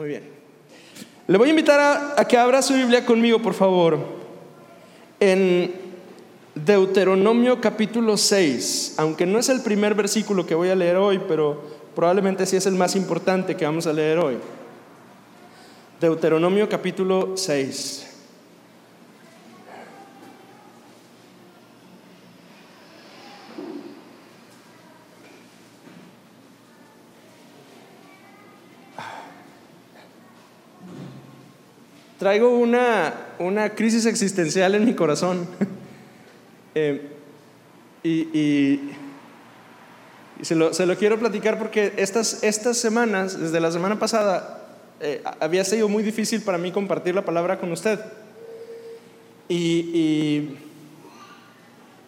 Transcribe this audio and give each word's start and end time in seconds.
Muy 0.00 0.08
bien. 0.08 0.22
Le 1.26 1.36
voy 1.36 1.48
a 1.48 1.50
invitar 1.50 2.14
a, 2.16 2.24
que 2.24 2.38
abra 2.38 2.62
su 2.62 2.72
Biblia 2.72 3.04
conmigo, 3.04 3.42
por 3.42 3.52
favor, 3.52 3.98
en 5.20 5.74
Deuteronomio 6.54 7.60
capítulo 7.60 8.16
6, 8.16 8.94
aunque 8.96 9.26
no 9.26 9.38
es 9.38 9.50
el 9.50 9.60
primer 9.60 9.94
versículo 9.94 10.46
que 10.46 10.54
voy 10.54 10.70
a 10.70 10.74
leer 10.74 10.96
hoy, 10.96 11.20
pero 11.28 11.62
probablemente 11.94 12.46
sí 12.46 12.56
es 12.56 12.64
el 12.64 12.76
más 12.76 12.96
importante 12.96 13.58
que 13.58 13.66
vamos 13.66 13.86
a 13.86 13.92
leer 13.92 14.16
hoy. 14.20 14.38
Deuteronomio 16.00 16.66
capítulo 16.66 17.36
6. 17.36 18.09
Traigo 32.20 32.50
una, 32.50 33.14
una 33.38 33.70
crisis 33.70 34.04
existencial 34.04 34.74
en 34.74 34.84
mi 34.84 34.94
corazón. 34.94 35.48
Eh, 36.72 37.02
y, 38.04 38.10
y, 38.32 38.92
y 40.40 40.44
se, 40.44 40.54
lo, 40.54 40.72
se, 40.72 40.86
lo, 40.86 40.96
quiero 40.96 41.18
platicar 41.18 41.58
porque 41.58 41.94
estas, 41.96 42.44
estas 42.44 42.76
semanas, 42.78 43.40
desde 43.40 43.58
la 43.58 43.72
semana 43.72 43.98
pasada, 43.98 44.68
eh, 45.00 45.20
había 45.40 45.64
sido 45.64 45.88
muy 45.88 46.04
difícil 46.04 46.42
para 46.42 46.58
mí 46.58 46.70
compartir 46.70 47.16
la 47.16 47.24
palabra 47.24 47.58
con 47.58 47.72
usted. 47.72 47.98
Y, 49.48 49.56
y 49.60 50.58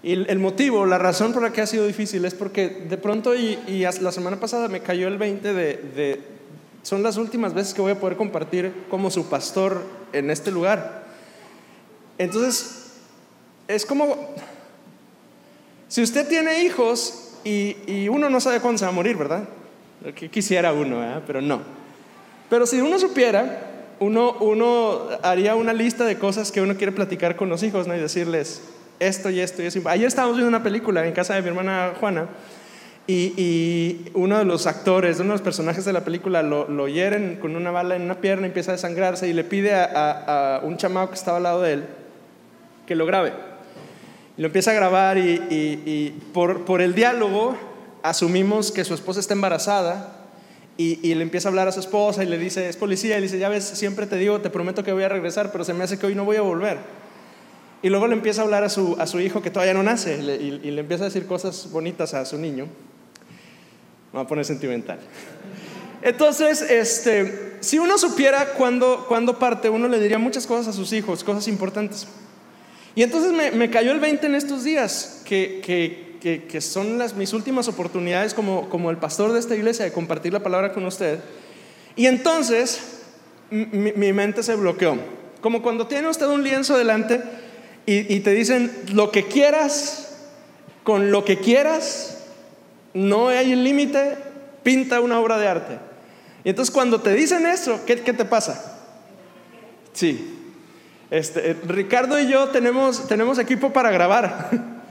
el, 0.04 0.30
el, 0.30 0.38
motivo, 0.38 0.86
la 0.86 0.98
razón 0.98 1.32
por 1.32 1.42
la 1.42 1.52
que 1.52 1.62
ha 1.62 1.66
sido 1.66 1.84
difícil 1.84 2.24
es 2.24 2.34
porque 2.34 2.68
de 2.88 2.98
pronto 2.98 3.34
y, 3.34 3.58
y 3.66 3.80
la 3.80 4.12
semana 4.12 4.38
pasada 4.38 4.68
me 4.68 4.78
cayó 4.78 5.08
el 5.08 5.18
20 5.18 5.54
de, 5.54 5.76
de, 5.96 6.20
son 6.84 7.02
las 7.02 7.16
últimas 7.16 7.52
veces 7.52 7.74
que 7.74 7.82
voy 7.82 7.90
a 7.90 7.98
poder 7.98 8.16
compartir 8.16 8.72
como 8.88 9.10
su 9.10 9.28
pastor 9.28 10.01
en 10.12 10.30
este 10.30 10.50
lugar. 10.50 11.04
Entonces, 12.18 12.92
es 13.68 13.86
como, 13.86 14.16
si 15.88 16.02
usted 16.02 16.28
tiene 16.28 16.62
hijos 16.62 17.30
y, 17.44 17.76
y, 17.86 18.08
uno 18.08 18.30
no 18.30 18.40
sabe 18.40 18.60
cuándo 18.60 18.78
se 18.78 18.84
va 18.84 18.90
a 18.90 18.94
morir, 18.94 19.16
¿verdad? 19.16 19.44
Que 20.14 20.28
quisiera 20.28 20.72
uno, 20.72 21.00
¿verdad? 21.00 21.22
pero 21.26 21.40
no. 21.40 21.62
Pero 22.48 22.66
si 22.66 22.80
uno 22.80 22.98
supiera, 22.98 23.70
uno, 23.98 24.36
uno 24.40 25.08
haría 25.22 25.54
una 25.54 25.72
lista 25.72 26.04
de 26.04 26.18
cosas 26.18 26.52
que 26.52 26.60
uno 26.60 26.76
quiere 26.76 26.92
platicar 26.92 27.36
con 27.36 27.48
los 27.48 27.62
hijos, 27.62 27.86
¿no? 27.86 27.96
Y 27.96 28.00
decirles 28.00 28.62
esto 29.00 29.30
y 29.30 29.40
esto 29.40 29.62
y 29.62 29.66
eso. 29.66 29.80
Ayer 29.86 30.06
estábamos 30.06 30.36
viendo 30.36 30.48
una 30.48 30.62
película 30.62 31.06
en 31.06 31.12
casa 31.12 31.34
de 31.34 31.42
mi 31.42 31.48
hermana 31.48 31.92
Juana 31.98 32.26
y, 33.06 33.34
y 33.36 34.10
uno 34.14 34.38
de 34.38 34.44
los 34.44 34.66
actores, 34.66 35.16
uno 35.18 35.30
de 35.30 35.34
los 35.34 35.42
personajes 35.42 35.84
de 35.84 35.92
la 35.92 36.04
película 36.04 36.42
lo, 36.42 36.68
lo, 36.68 36.86
hieren 36.88 37.38
con 37.40 37.56
una 37.56 37.70
bala 37.70 37.96
en 37.96 38.02
una 38.02 38.20
pierna, 38.20 38.46
empieza 38.46 38.70
a 38.70 38.74
desangrarse 38.74 39.28
y 39.28 39.32
le 39.32 39.44
pide 39.44 39.74
a, 39.74 39.84
a, 39.84 40.56
a 40.56 40.60
un 40.60 40.76
chamaco 40.76 41.10
que 41.10 41.16
estaba 41.16 41.38
al 41.38 41.42
lado 41.42 41.62
de 41.62 41.72
él 41.72 41.84
que 42.86 42.94
lo 42.94 43.06
grabe. 43.06 43.32
Y 44.36 44.40
lo 44.40 44.46
empieza 44.46 44.70
a 44.70 44.74
grabar 44.74 45.18
y, 45.18 45.30
y, 45.50 45.82
y 45.84 46.10
por, 46.32 46.64
por, 46.64 46.80
el 46.80 46.94
diálogo 46.94 47.56
asumimos 48.02 48.72
que 48.72 48.84
su 48.84 48.94
esposa 48.94 49.20
está 49.20 49.34
embarazada 49.34 50.16
y, 50.76 51.14
le 51.14 51.22
empieza 51.22 51.48
a 51.48 51.50
hablar 51.50 51.68
a 51.68 51.72
su 51.72 51.80
esposa 51.80 52.24
y 52.24 52.26
le 52.26 52.38
dice, 52.38 52.68
es 52.68 52.76
policía, 52.76 53.16
y 53.16 53.20
le 53.20 53.26
dice, 53.26 53.38
ya 53.38 53.48
ves, 53.48 53.64
siempre 53.64 54.06
te 54.06 54.16
digo, 54.16 54.40
te 54.40 54.50
prometo 54.50 54.82
que 54.82 54.92
voy 54.92 55.04
a 55.04 55.08
regresar, 55.08 55.52
pero 55.52 55.64
se 55.64 55.74
me 55.74 55.84
hace 55.84 55.98
que 55.98 56.06
hoy 56.06 56.14
no 56.14 56.24
voy 56.24 56.36
a 56.36 56.40
volver. 56.40 56.78
Y 57.82 57.88
luego 57.88 58.06
le 58.06 58.14
empieza 58.14 58.40
a 58.40 58.44
hablar 58.44 58.64
a 58.64 58.68
su, 58.68 58.96
a 58.98 59.06
su 59.06 59.20
hijo 59.20 59.42
que 59.42 59.50
todavía 59.50 59.74
no 59.74 59.82
nace 59.82 60.18
y 60.18 60.70
le 60.70 60.80
empieza 60.80 61.04
a 61.04 61.06
decir 61.06 61.26
cosas 61.26 61.68
bonitas 61.70 62.14
a 62.14 62.24
su 62.24 62.38
niño. 62.38 62.66
Me 64.12 64.18
voy 64.18 64.24
a 64.24 64.28
poner 64.28 64.44
sentimental. 64.44 64.98
Entonces, 66.02 66.60
este, 66.62 67.54
si 67.60 67.78
uno 67.78 67.96
supiera 67.96 68.54
cuándo, 68.54 69.06
cuándo 69.08 69.38
parte, 69.38 69.70
uno 69.70 69.88
le 69.88 70.00
diría 70.00 70.18
muchas 70.18 70.46
cosas 70.46 70.68
a 70.68 70.72
sus 70.72 70.92
hijos, 70.92 71.22
cosas 71.22 71.46
importantes. 71.48 72.06
Y 72.94 73.02
entonces 73.02 73.32
me, 73.32 73.52
me 73.52 73.70
cayó 73.70 73.92
el 73.92 74.00
20 74.00 74.26
en 74.26 74.34
estos 74.34 74.64
días, 74.64 75.22
que, 75.24 75.62
que, 75.64 76.18
que, 76.20 76.44
que 76.44 76.60
son 76.60 76.98
las, 76.98 77.14
mis 77.14 77.32
últimas 77.32 77.68
oportunidades 77.68 78.34
como, 78.34 78.68
como 78.68 78.90
el 78.90 78.98
pastor 78.98 79.32
de 79.32 79.38
esta 79.38 79.54
iglesia 79.54 79.84
de 79.84 79.92
compartir 79.92 80.32
la 80.32 80.42
palabra 80.42 80.72
con 80.72 80.84
usted. 80.84 81.20
Y 81.96 82.06
entonces 82.06 82.80
mi, 83.50 83.92
mi 83.92 84.12
mente 84.12 84.42
se 84.42 84.56
bloqueó. 84.56 84.98
Como 85.40 85.62
cuando 85.62 85.86
tiene 85.86 86.08
usted 86.08 86.26
un 86.26 86.42
lienzo 86.42 86.76
delante 86.76 87.22
y, 87.86 88.14
y 88.14 88.20
te 88.20 88.32
dicen 88.32 88.70
lo 88.92 89.10
que 89.10 89.24
quieras, 89.24 90.18
con 90.82 91.10
lo 91.12 91.24
que 91.24 91.38
quieras, 91.38 92.21
no 92.94 93.28
hay 93.28 93.54
límite, 93.54 94.16
pinta 94.62 95.00
una 95.00 95.18
obra 95.20 95.38
de 95.38 95.48
arte. 95.48 95.78
Y 96.44 96.50
entonces 96.50 96.72
cuando 96.74 97.00
te 97.00 97.12
dicen 97.14 97.46
eso, 97.46 97.80
¿qué, 97.86 97.96
qué 98.00 98.12
te 98.12 98.24
pasa? 98.24 98.80
Sí, 99.92 100.42
este, 101.12 101.58
Ricardo 101.66 102.18
y 102.18 102.26
yo 102.26 102.48
tenemos, 102.48 103.06
tenemos 103.06 103.38
equipo 103.38 103.72
para 103.72 103.90
grabar. 103.90 104.50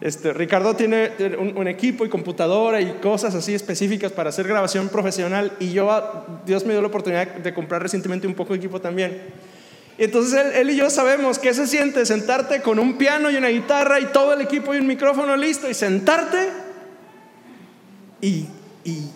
Este, 0.00 0.32
Ricardo 0.32 0.74
tiene 0.74 1.10
un, 1.38 1.68
equipo 1.68 2.06
y 2.06 2.08
computadora 2.08 2.80
y 2.80 2.90
cosas 3.02 3.34
así 3.34 3.52
específicas 3.52 4.10
para 4.12 4.30
hacer 4.30 4.48
grabación 4.48 4.88
profesional 4.88 5.52
y 5.60 5.72
yo, 5.72 6.24
Dios 6.46 6.64
me 6.64 6.72
dio 6.72 6.80
la 6.80 6.88
oportunidad 6.88 7.26
de 7.26 7.52
comprar 7.52 7.82
recientemente 7.82 8.26
un 8.26 8.32
poco 8.32 8.54
de 8.54 8.60
equipo 8.60 8.80
también. 8.80 9.20
Entonces 9.98 10.40
él, 10.40 10.52
él, 10.54 10.70
y 10.70 10.76
yo 10.76 10.88
sabemos 10.88 11.38
qué 11.38 11.52
se 11.52 11.66
siente 11.66 12.06
sentarte 12.06 12.62
con 12.62 12.78
un 12.78 12.96
piano 12.96 13.30
y 13.30 13.36
una 13.36 13.48
guitarra 13.48 14.00
y 14.00 14.06
todo 14.06 14.32
el 14.32 14.40
equipo 14.40 14.74
y 14.74 14.78
un 14.78 14.86
micrófono 14.86 15.36
listo 15.36 15.68
y 15.68 15.74
sentarte 15.74 16.48
y, 18.20 18.46
y, 18.84 19.08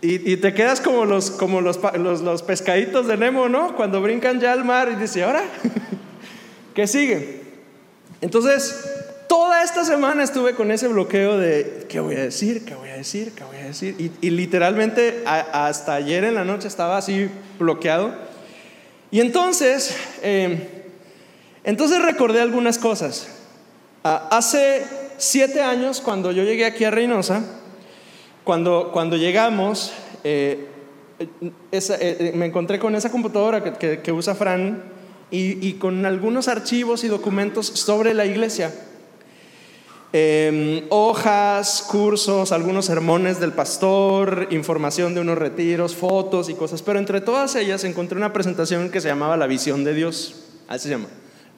y, 0.00 0.36
te 0.36 0.54
quedas 0.54 0.80
como, 0.80 1.04
los, 1.04 1.30
como 1.30 1.60
los, 1.60 1.78
los, 1.98 2.20
los 2.20 2.42
pescaditos 2.42 3.06
de 3.06 3.16
Nemo, 3.16 3.48
¿no? 3.48 3.74
Cuando 3.76 4.00
brincan 4.00 4.40
ya 4.40 4.52
al 4.52 4.64
mar 4.64 4.90
y 4.92 4.96
dice, 4.96 5.24
¿ahora? 5.24 5.42
¿Qué 6.74 6.86
sigue? 6.86 7.42
Entonces, 8.20 8.98
toda 9.28 9.62
esta 9.62 9.84
semana 9.84 10.24
estuve 10.24 10.54
con 10.54 10.70
ese 10.70 10.88
bloqueo 10.88 11.38
de 11.38 11.86
qué 11.88 12.00
voy 12.00 12.16
a 12.16 12.22
decir, 12.22 12.64
qué 12.64 12.74
voy 12.74 12.88
a 12.88 12.94
decir, 12.94 13.32
qué 13.34 13.44
voy 13.44 13.56
a 13.56 13.64
decir. 13.64 14.12
Y, 14.20 14.30
literalmente 14.30 15.22
hasta 15.26 15.94
ayer 15.94 16.24
en 16.24 16.34
la 16.34 16.44
noche 16.44 16.66
estaba 16.66 16.96
así 16.96 17.28
bloqueado. 17.58 18.14
Y 19.10 19.20
entonces, 19.20 19.96
eh, 20.22 20.84
entonces 21.64 22.02
recordé 22.02 22.40
algunas 22.40 22.78
cosas. 22.78 23.28
Uh, 24.04 24.08
hace 24.30 24.84
siete 25.18 25.60
años, 25.60 26.00
cuando 26.00 26.32
yo 26.32 26.44
llegué 26.44 26.64
aquí 26.64 26.84
a 26.84 26.90
Reynosa, 26.90 27.42
cuando, 28.48 28.88
cuando 28.94 29.18
llegamos, 29.18 29.92
eh, 30.24 30.68
esa, 31.70 31.98
eh, 32.00 32.32
me 32.34 32.46
encontré 32.46 32.78
con 32.78 32.94
esa 32.94 33.10
computadora 33.10 33.62
que, 33.62 33.72
que, 33.74 34.00
que 34.00 34.10
usa 34.10 34.34
Fran 34.34 34.84
y, 35.30 35.68
y 35.68 35.74
con 35.74 36.06
algunos 36.06 36.48
archivos 36.48 37.04
y 37.04 37.08
documentos 37.08 37.66
sobre 37.66 38.14
la 38.14 38.24
iglesia. 38.24 38.74
Eh, 40.14 40.86
hojas, 40.88 41.84
cursos, 41.90 42.50
algunos 42.50 42.86
sermones 42.86 43.38
del 43.38 43.52
pastor, 43.52 44.48
información 44.50 45.12
de 45.12 45.20
unos 45.20 45.36
retiros, 45.36 45.94
fotos 45.94 46.48
y 46.48 46.54
cosas, 46.54 46.80
pero 46.80 46.98
entre 46.98 47.20
todas 47.20 47.54
ellas 47.54 47.84
encontré 47.84 48.16
una 48.16 48.32
presentación 48.32 48.88
que 48.88 49.02
se 49.02 49.08
llamaba 49.08 49.36
La 49.36 49.46
visión 49.46 49.84
de 49.84 49.92
Dios. 49.92 50.46
Así 50.68 50.84
se 50.84 50.94
llama, 50.94 51.08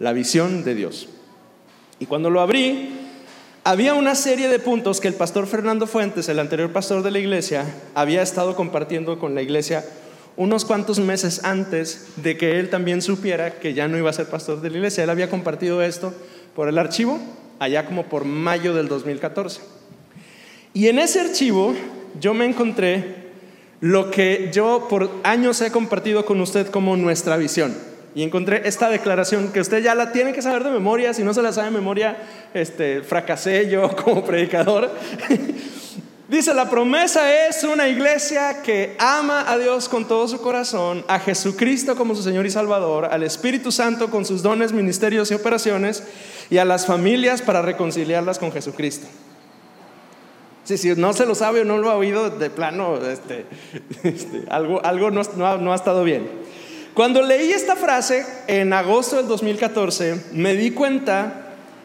La 0.00 0.12
visión 0.12 0.64
de 0.64 0.74
Dios. 0.74 1.08
Y 2.00 2.06
cuando 2.06 2.30
lo 2.30 2.40
abrí, 2.40 2.99
había 3.64 3.94
una 3.94 4.14
serie 4.14 4.48
de 4.48 4.58
puntos 4.58 5.00
que 5.00 5.08
el 5.08 5.14
pastor 5.14 5.46
Fernando 5.46 5.86
Fuentes, 5.86 6.28
el 6.28 6.38
anterior 6.38 6.72
pastor 6.72 7.02
de 7.02 7.10
la 7.10 7.18
iglesia, 7.18 7.64
había 7.94 8.22
estado 8.22 8.56
compartiendo 8.56 9.18
con 9.18 9.34
la 9.34 9.42
iglesia 9.42 9.84
unos 10.36 10.64
cuantos 10.64 10.98
meses 10.98 11.44
antes 11.44 12.08
de 12.16 12.36
que 12.38 12.58
él 12.58 12.70
también 12.70 13.02
supiera 13.02 13.58
que 13.58 13.74
ya 13.74 13.88
no 13.88 13.98
iba 13.98 14.08
a 14.08 14.14
ser 14.14 14.26
pastor 14.26 14.60
de 14.62 14.70
la 14.70 14.76
iglesia. 14.78 15.04
Él 15.04 15.10
había 15.10 15.28
compartido 15.28 15.82
esto 15.82 16.14
por 16.54 16.68
el 16.68 16.78
archivo 16.78 17.20
allá 17.58 17.84
como 17.84 18.04
por 18.06 18.24
mayo 18.24 18.74
del 18.74 18.88
2014. 18.88 19.60
Y 20.72 20.88
en 20.88 20.98
ese 20.98 21.20
archivo 21.20 21.74
yo 22.18 22.32
me 22.32 22.46
encontré 22.46 23.30
lo 23.80 24.10
que 24.10 24.50
yo 24.52 24.86
por 24.88 25.10
años 25.22 25.60
he 25.60 25.70
compartido 25.70 26.24
con 26.24 26.40
usted 26.40 26.68
como 26.68 26.96
nuestra 26.96 27.36
visión. 27.36 27.74
Y 28.14 28.22
encontré 28.22 28.62
esta 28.64 28.88
declaración 28.88 29.52
que 29.52 29.60
usted 29.60 29.82
ya 29.82 29.94
la 29.94 30.10
tiene 30.12 30.32
que 30.32 30.42
saber 30.42 30.64
de 30.64 30.70
memoria, 30.70 31.14
si 31.14 31.22
no 31.22 31.32
se 31.32 31.42
la 31.42 31.52
sabe 31.52 31.68
de 31.68 31.74
memoria, 31.74 32.16
este, 32.54 33.02
fracasé 33.02 33.68
yo 33.68 33.94
como 34.04 34.24
predicador. 34.24 34.90
Dice, 36.28 36.54
la 36.54 36.70
promesa 36.70 37.48
es 37.48 37.64
una 37.64 37.88
iglesia 37.88 38.62
que 38.62 38.94
ama 39.00 39.50
a 39.50 39.58
Dios 39.58 39.88
con 39.88 40.06
todo 40.06 40.28
su 40.28 40.40
corazón, 40.40 41.04
a 41.08 41.18
Jesucristo 41.18 41.96
como 41.96 42.14
su 42.14 42.22
Señor 42.22 42.46
y 42.46 42.50
Salvador, 42.52 43.06
al 43.06 43.24
Espíritu 43.24 43.72
Santo 43.72 44.10
con 44.10 44.24
sus 44.24 44.40
dones, 44.40 44.72
ministerios 44.72 45.32
y 45.32 45.34
operaciones, 45.34 46.04
y 46.48 46.58
a 46.58 46.64
las 46.64 46.86
familias 46.86 47.42
para 47.42 47.62
reconciliarlas 47.62 48.38
con 48.38 48.52
Jesucristo. 48.52 49.08
Si, 50.62 50.78
si 50.78 50.94
no 50.94 51.12
se 51.14 51.26
lo 51.26 51.34
sabe 51.34 51.62
o 51.62 51.64
no 51.64 51.78
lo 51.78 51.90
ha 51.90 51.96
oído, 51.96 52.30
de 52.30 52.48
plano, 52.48 53.04
este, 53.04 53.46
este, 54.04 54.44
algo, 54.50 54.84
algo 54.84 55.10
no, 55.10 55.22
no, 55.36 55.58
no 55.58 55.72
ha 55.72 55.76
estado 55.76 56.04
bien. 56.04 56.28
Cuando 56.94 57.22
leí 57.22 57.50
esta 57.50 57.74
frase 57.74 58.24
en 58.46 58.72
agosto 58.72 59.16
del 59.16 59.26
2014, 59.26 60.26
me 60.32 60.54
di 60.54 60.70
cuenta 60.72 61.39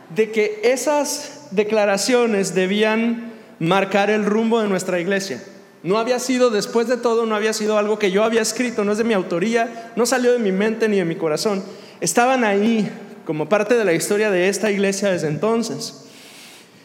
de 0.10 0.32
que 0.32 0.62
esas 0.64 1.48
declaraciones 1.52 2.54
debían 2.54 3.34
marcar 3.60 4.10
el 4.10 4.26
rumbo 4.26 4.62
de 4.62 4.68
nuestra 4.68 5.00
iglesia. 5.00 5.42
No 5.84 5.98
había 5.98 6.20
sido, 6.20 6.50
después 6.50 6.88
de 6.88 6.98
todo, 6.98 7.26
no 7.26 7.36
había 7.36 7.54
sido 7.54 7.78
algo 7.78 8.00
que 8.00 8.12
yo 8.12 8.24
había 8.24 8.42
escrito, 8.42 8.84
no 8.84 8.92
es 8.92 8.98
de 8.98 9.04
mi 9.04 9.14
autoría, 9.14 9.92
no 9.96 10.06
salió 10.06 10.34
de 10.34 10.40
mi 10.40 10.52
mente 10.52 10.90
ni 10.90 10.98
de 10.98 11.06
mi 11.06 11.16
corazón. 11.16 11.64
Estaban 12.02 12.44
ahí 12.44 12.90
como 13.26 13.50
parte 13.50 13.76
de 13.76 13.86
la 13.86 13.94
historia 13.94 14.32
de 14.32 14.50
esta 14.50 14.72
iglesia 14.72 15.12
desde 15.12 15.28
entonces. 15.28 16.06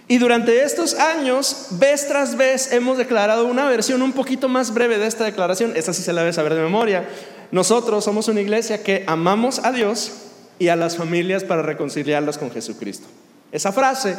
Y 0.07 0.19
durante 0.19 0.65
estos 0.65 0.95
años, 0.95 1.69
vez 1.79 2.09
tras 2.09 2.37
vez, 2.37 2.73
hemos 2.73 2.99
declarado 2.99 3.47
una 3.47 3.69
versión 3.69 4.03
un 4.03 4.13
poquito 4.13 4.49
más 4.49 4.75
breve 4.75 4.99
de 4.99 5.07
esta 5.07 5.25
declaración. 5.25 5.73
Esta 5.77 5.93
sí 5.93 6.03
se 6.03 6.13
la 6.13 6.23
debe 6.23 6.33
saber 6.33 6.55
de 6.55 6.63
memoria. 6.63 7.09
Nosotros 7.53 8.05
somos 8.05 8.27
una 8.29 8.41
iglesia 8.41 8.83
que 8.83 9.05
amamos 9.07 9.61
a 9.61 9.71
Dios 9.73 10.30
y 10.61 10.69
a 10.69 10.77
las 10.77 10.97
familias 10.97 11.43
para 11.43 11.63
reconciliarlas 11.63 12.39
con 12.39 12.51
Jesucristo. 12.53 13.09
Esa 13.51 13.73
frase, 13.73 14.17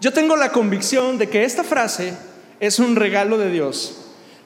yo 0.00 0.12
tengo 0.12 0.36
la 0.36 0.50
convicción 0.50 1.16
de 1.16 1.28
que 1.28 1.44
esta 1.44 1.62
frase 1.64 2.12
es 2.60 2.80
un 2.80 2.96
regalo 2.96 3.38
de 3.38 3.50
Dios 3.50 3.96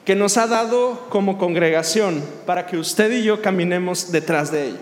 que 0.05 0.15
nos 0.15 0.37
ha 0.37 0.45
dado 0.45 1.07
como 1.09 1.39
congregación 1.39 2.23
para 2.45 2.67
que 2.67 2.77
usted 2.77 3.11
y 3.11 3.23
yo 3.23 3.41
caminemos 3.41 4.11
detrás 4.11 4.51
de 4.51 4.67
ella. 4.67 4.79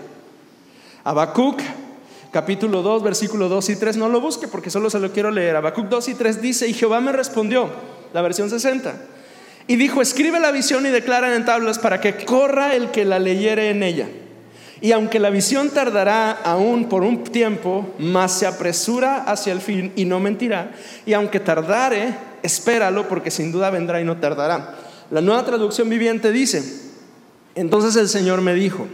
Habacuc 1.04 1.60
capítulo 2.32 2.82
2, 2.82 3.02
versículo 3.02 3.48
2 3.48 3.70
y 3.70 3.76
3, 3.76 3.96
no 3.96 4.10
lo 4.10 4.20
busque 4.20 4.46
porque 4.46 4.68
solo 4.68 4.90
se 4.90 5.00
lo 5.00 5.10
quiero 5.10 5.30
leer. 5.30 5.56
Habacuc 5.56 5.86
2 5.88 6.08
y 6.08 6.14
3 6.14 6.42
dice, 6.42 6.68
y 6.68 6.74
Jehová 6.74 7.00
me 7.00 7.12
respondió, 7.12 7.70
la 8.12 8.20
versión 8.20 8.50
60, 8.50 8.94
y 9.68 9.76
dijo, 9.76 10.02
escribe 10.02 10.38
la 10.38 10.50
visión 10.50 10.84
y 10.84 10.90
declara 10.90 11.34
en 11.34 11.46
tablas 11.46 11.78
para 11.78 12.00
que 12.02 12.26
corra 12.26 12.74
el 12.74 12.90
que 12.90 13.06
la 13.06 13.18
leyere 13.18 13.70
en 13.70 13.82
ella. 13.82 14.08
Y 14.82 14.90
aunque 14.90 15.20
la 15.20 15.30
visión 15.30 15.70
tardará 15.70 16.32
aún 16.32 16.88
por 16.88 17.04
un 17.04 17.22
tiempo, 17.22 17.94
más 18.00 18.32
se 18.32 18.48
apresura 18.48 19.22
hacia 19.22 19.52
el 19.52 19.60
fin 19.60 19.92
y 19.94 20.04
no 20.04 20.18
mentirá. 20.18 20.72
Y 21.06 21.12
aunque 21.12 21.38
tardare, 21.38 22.16
espéralo 22.42 23.06
porque 23.06 23.30
sin 23.30 23.52
duda 23.52 23.70
vendrá 23.70 24.00
y 24.00 24.04
no 24.04 24.16
tardará. 24.16 24.74
La 25.12 25.20
nueva 25.20 25.44
traducción 25.44 25.88
viviente 25.88 26.32
dice, 26.32 26.64
entonces 27.54 27.94
el 27.94 28.08
Señor 28.08 28.40
me 28.40 28.54
dijo, 28.54 28.88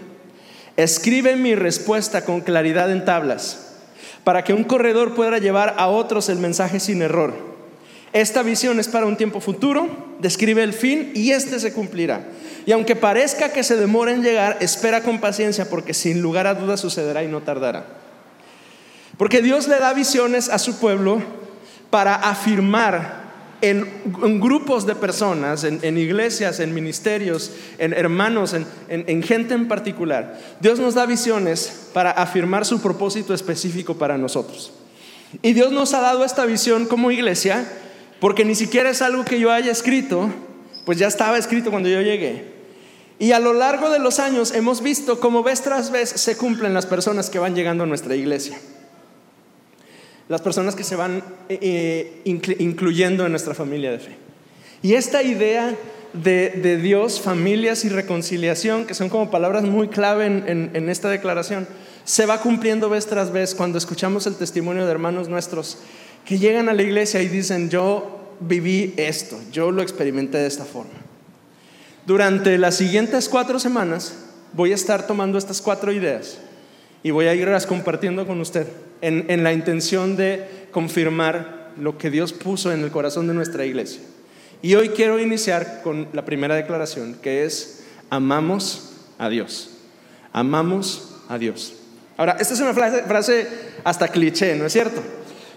Escribe 0.76 1.36
mi 1.36 1.54
respuesta 1.54 2.24
con 2.24 2.42
claridad 2.42 2.92
en 2.92 3.06
tablas, 3.06 3.78
para 4.24 4.44
que 4.44 4.52
un 4.52 4.64
corredor 4.64 5.14
pueda 5.14 5.38
llevar 5.38 5.74
a 5.78 5.88
otros 5.88 6.28
el 6.28 6.38
mensaje 6.38 6.80
sin 6.80 7.00
error. 7.00 7.47
Esta 8.18 8.42
visión 8.42 8.80
es 8.80 8.88
para 8.88 9.06
un 9.06 9.16
tiempo 9.16 9.40
futuro, 9.40 9.88
describe 10.18 10.64
el 10.64 10.72
fin 10.72 11.12
y 11.14 11.30
este 11.30 11.60
se 11.60 11.72
cumplirá. 11.72 12.26
Y 12.66 12.72
aunque 12.72 12.96
parezca 12.96 13.52
que 13.52 13.62
se 13.62 13.76
demore 13.76 14.12
en 14.12 14.24
llegar, 14.24 14.56
espera 14.58 15.04
con 15.04 15.20
paciencia 15.20 15.70
porque 15.70 15.94
sin 15.94 16.20
lugar 16.20 16.48
a 16.48 16.54
dudas 16.54 16.80
sucederá 16.80 17.22
y 17.22 17.28
no 17.28 17.42
tardará. 17.42 17.86
Porque 19.16 19.40
Dios 19.40 19.68
le 19.68 19.78
da 19.78 19.92
visiones 19.92 20.48
a 20.48 20.58
su 20.58 20.80
pueblo 20.80 21.22
para 21.90 22.16
afirmar 22.16 23.28
en, 23.60 23.86
grupos 24.40 24.84
de 24.84 24.96
personas, 24.96 25.62
en, 25.62 25.96
iglesias, 25.96 26.58
en 26.58 26.74
ministerios, 26.74 27.52
en 27.78 27.92
hermanos, 27.92 28.52
en 28.88 29.22
gente 29.22 29.54
en 29.54 29.68
particular. 29.68 30.40
Dios 30.58 30.80
nos 30.80 30.94
da 30.94 31.06
visiones 31.06 31.86
para 31.92 32.10
afirmar 32.10 32.64
su 32.64 32.82
propósito 32.82 33.32
específico 33.32 33.94
para 33.94 34.18
nosotros. 34.18 34.72
Y 35.40 35.52
Dios 35.52 35.70
nos 35.70 35.94
ha 35.94 36.00
dado 36.00 36.24
esta 36.24 36.46
visión 36.46 36.86
como 36.86 37.12
iglesia 37.12 37.64
porque 38.20 38.44
ni 38.44 38.54
siquiera 38.54 38.90
es 38.90 39.02
algo 39.02 39.24
que 39.24 39.40
yo 39.40 39.50
haya 39.52 39.70
escrito, 39.70 40.30
pues 40.84 40.98
ya 40.98 41.06
estaba 41.06 41.38
escrito 41.38 41.70
cuando 41.70 41.88
yo 41.88 42.00
llegué. 42.00 42.56
Y 43.18 43.32
a 43.32 43.40
lo 43.40 43.52
largo 43.52 43.90
de 43.90 43.98
los 43.98 44.18
años 44.18 44.52
hemos 44.52 44.82
visto 44.82 45.18
cómo 45.20 45.42
vez 45.42 45.62
tras 45.62 45.90
vez 45.90 46.08
se 46.08 46.36
cumplen 46.36 46.74
las 46.74 46.86
personas 46.86 47.30
que 47.30 47.38
van 47.38 47.54
llegando 47.54 47.84
a 47.84 47.86
nuestra 47.86 48.14
iglesia 48.14 48.58
las 50.28 50.42
personas 50.42 50.74
que 50.74 50.84
se 50.84 50.96
van 50.96 51.22
eh, 51.48 52.22
eh, 52.24 52.54
incluyendo 52.58 53.24
en 53.24 53.32
nuestra 53.32 53.54
familia 53.54 53.90
de 53.90 53.98
fe. 53.98 54.16
Y 54.82 54.94
esta 54.94 55.22
idea 55.22 55.74
de, 56.12 56.78
Dios, 56.80 57.20
familias 57.20 57.84
y 57.84 57.88
reconciliación, 57.88 58.86
que 58.86 58.94
son 58.94 59.08
como 59.08 59.30
palabras 59.30 59.64
muy 59.64 59.88
clave 59.88 60.26
en, 60.26 60.88
esta 60.88 61.08
declaración, 61.08 61.66
se 62.04 62.26
va 62.26 62.40
cumpliendo 62.40 62.88
vez 62.88 63.06
tras 63.06 63.32
vez 63.32 63.54
cuando 63.54 63.78
escuchamos 63.78 64.26
el 64.26 64.36
testimonio 64.36 64.84
de 64.84 64.90
hermanos 64.90 65.28
nuestros 65.28 65.78
que 66.28 66.38
llegan 66.38 66.68
a 66.68 66.74
la 66.74 66.82
iglesia 66.82 67.22
y 67.22 67.28
dicen, 67.28 67.70
yo 67.70 68.36
viví 68.38 68.92
esto, 68.98 69.40
yo 69.50 69.70
lo 69.70 69.80
experimenté 69.80 70.36
de 70.36 70.46
esta 70.46 70.66
forma. 70.66 70.92
Durante 72.04 72.58
las 72.58 72.76
siguientes 72.76 73.30
cuatro 73.30 73.58
semanas 73.58 74.12
voy 74.52 74.72
a 74.72 74.74
estar 74.74 75.06
tomando 75.06 75.38
estas 75.38 75.62
cuatro 75.62 75.90
ideas 75.90 76.36
y 77.02 77.12
voy 77.12 77.28
a 77.28 77.34
irlas 77.34 77.64
compartiendo 77.64 78.26
con 78.26 78.42
usted 78.42 78.66
en, 79.00 79.42
la 79.42 79.54
intención 79.54 80.18
de 80.18 80.66
confirmar 80.70 81.70
lo 81.80 81.96
que 81.96 82.10
Dios 82.10 82.34
puso 82.34 82.72
en 82.72 82.84
el 82.84 82.90
corazón 82.90 83.26
de 83.26 83.32
nuestra 83.32 83.64
iglesia. 83.64 84.02
Y 84.60 84.74
hoy 84.74 84.90
quiero 84.90 85.18
iniciar 85.18 85.80
con 85.82 86.08
la 86.12 86.26
primera 86.26 86.56
declaración, 86.56 87.14
que 87.22 87.46
es, 87.46 87.84
amamos 88.10 88.90
a 89.16 89.30
Dios. 89.30 89.70
Amamos 90.34 91.14
a 91.26 91.38
Dios. 91.38 91.72
Ahora, 92.18 92.36
esta 92.38 92.52
es 92.52 92.60
una 92.60 92.74
frase, 92.74 93.48
hasta 93.82 94.08
cliché, 94.08 94.56
¿no 94.56 94.66
es 94.66 94.74
cierto? 94.74 95.00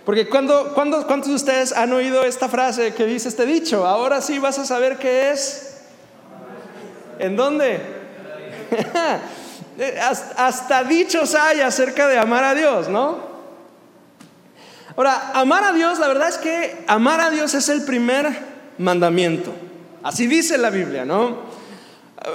Porque 0.05 0.27
cuando, 0.27 0.73
cuando, 0.73 1.05
¿cuántos 1.05 1.29
de 1.29 1.35
ustedes 1.35 1.73
han 1.73 1.93
oído 1.93 2.23
esta 2.23 2.49
frase 2.49 2.93
que 2.93 3.05
dice 3.05 3.29
este 3.29 3.45
dicho? 3.45 3.85
Ahora 3.85 4.21
sí 4.21 4.39
vas 4.39 4.57
a 4.57 4.65
saber 4.65 4.97
qué 4.97 5.31
es. 5.31 5.81
¿En 7.19 7.35
dónde? 7.35 7.79
hasta 10.37 10.83
dichos 10.83 11.35
hay 11.35 11.61
acerca 11.61 12.07
de 12.07 12.17
amar 12.17 12.43
a 12.43 12.55
Dios, 12.55 12.89
¿no? 12.89 13.31
Ahora, 14.95 15.31
amar 15.33 15.63
a 15.63 15.71
Dios, 15.71 15.99
la 15.99 16.07
verdad 16.07 16.29
es 16.29 16.37
que 16.37 16.83
amar 16.87 17.21
a 17.21 17.29
Dios 17.29 17.53
es 17.53 17.69
el 17.69 17.83
primer 17.83 18.27
mandamiento. 18.77 19.53
Así 20.03 20.27
dice 20.27 20.57
la 20.57 20.69
Biblia, 20.69 21.05
¿no? 21.05 21.50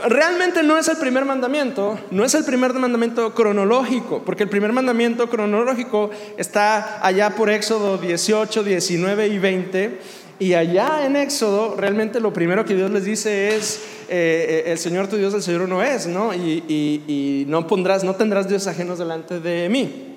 Realmente 0.09 0.65
no 0.65 0.77
es 0.77 0.89
el 0.89 0.97
primer 0.97 1.25
mandamiento, 1.25 1.97
no 2.11 2.25
es 2.25 2.35
el 2.35 2.45
primer 2.45 2.75
mandamiento 2.75 3.33
cronológico, 3.35 4.21
porque 4.25 4.43
el 4.43 4.49
primer 4.49 4.73
mandamiento 4.73 5.31
cronológico 5.31 6.11
está 6.37 7.07
allá 7.07 7.37
por 7.37 7.51
Éxodo 7.51 7.97
18, 7.97 8.65
19 8.65 9.29
y 9.29 9.39
20. 9.39 10.01
Y 10.41 10.55
allá 10.55 11.07
en 11.07 11.15
Éxodo, 11.15 11.77
realmente 11.77 12.19
lo 12.19 12.33
primero 12.33 12.65
que 12.65 12.75
Dios 12.75 12.91
les 12.91 13.05
dice 13.05 13.57
es, 13.57 13.77
eh, 14.09 14.65
eh, 14.67 14.73
el 14.73 14.79
Señor 14.79 15.07
tu 15.07 15.17
Dios, 15.17 15.33
el 15.35 15.43
Señor 15.43 15.69
no 15.69 15.81
es, 15.83 16.09
¿no? 16.09 16.35
Y, 16.35 16.65
y 16.67 17.45
no 17.47 17.69
pondrás, 17.69 18.03
no 18.03 18.17
tendrás 18.17 18.49
dioses 18.49 18.67
ajenos 18.67 18.99
delante 18.99 19.39
de 19.39 19.69
mí. 19.69 20.17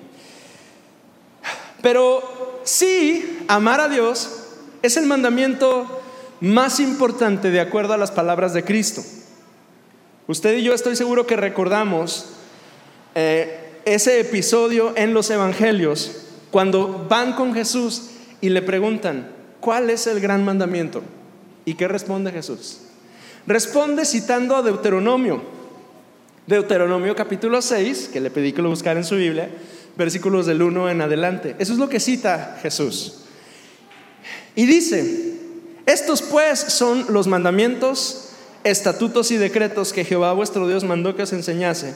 Pero 1.80 2.60
sí, 2.64 3.38
amar 3.46 3.80
a 3.80 3.88
Dios 3.88 4.48
es 4.82 4.96
el 4.96 5.06
mandamiento 5.06 6.02
más 6.40 6.80
importante 6.80 7.52
de 7.52 7.60
acuerdo 7.60 7.92
a 7.92 7.98
las 7.98 8.10
palabras 8.10 8.52
de 8.52 8.64
Cristo. 8.64 9.02
Usted 10.30 10.58
y 10.58 10.62
yo 10.62 10.74
estoy 10.74 10.94
seguro 10.94 11.26
que 11.26 11.34
recordamos 11.34 12.26
eh, 13.16 13.80
ese 13.84 14.20
episodio 14.20 14.92
en 14.96 15.12
los 15.12 15.28
Evangelios 15.28 16.18
cuando 16.52 17.04
van 17.08 17.32
con 17.32 17.52
Jesús 17.52 18.10
y 18.40 18.50
le 18.50 18.62
preguntan, 18.62 19.28
¿cuál 19.58 19.90
es 19.90 20.06
el 20.06 20.20
gran 20.20 20.44
mandamiento? 20.44 21.02
¿Y 21.64 21.74
qué 21.74 21.88
responde 21.88 22.30
Jesús? 22.30 22.78
Responde 23.44 24.04
citando 24.04 24.54
a 24.54 24.62
Deuteronomio. 24.62 25.42
Deuteronomio 26.46 27.16
capítulo 27.16 27.60
6, 27.60 28.10
que 28.12 28.20
le 28.20 28.30
pedí 28.30 28.52
que 28.52 28.62
lo 28.62 28.70
buscara 28.70 29.00
en 29.00 29.04
su 29.04 29.16
Biblia, 29.16 29.50
versículos 29.96 30.46
del 30.46 30.62
1 30.62 30.90
en 30.90 31.00
adelante. 31.00 31.56
Eso 31.58 31.72
es 31.72 31.78
lo 31.80 31.88
que 31.88 31.98
cita 31.98 32.56
Jesús. 32.62 33.22
Y 34.54 34.66
dice, 34.66 35.40
estos 35.86 36.22
pues 36.22 36.60
son 36.60 37.06
los 37.08 37.26
mandamientos, 37.26 38.29
estatutos 38.64 39.30
y 39.30 39.36
decretos 39.36 39.92
que 39.92 40.04
Jehová 40.04 40.32
vuestro 40.32 40.68
Dios 40.68 40.84
mandó 40.84 41.16
que 41.16 41.22
os 41.22 41.32
enseñase, 41.32 41.94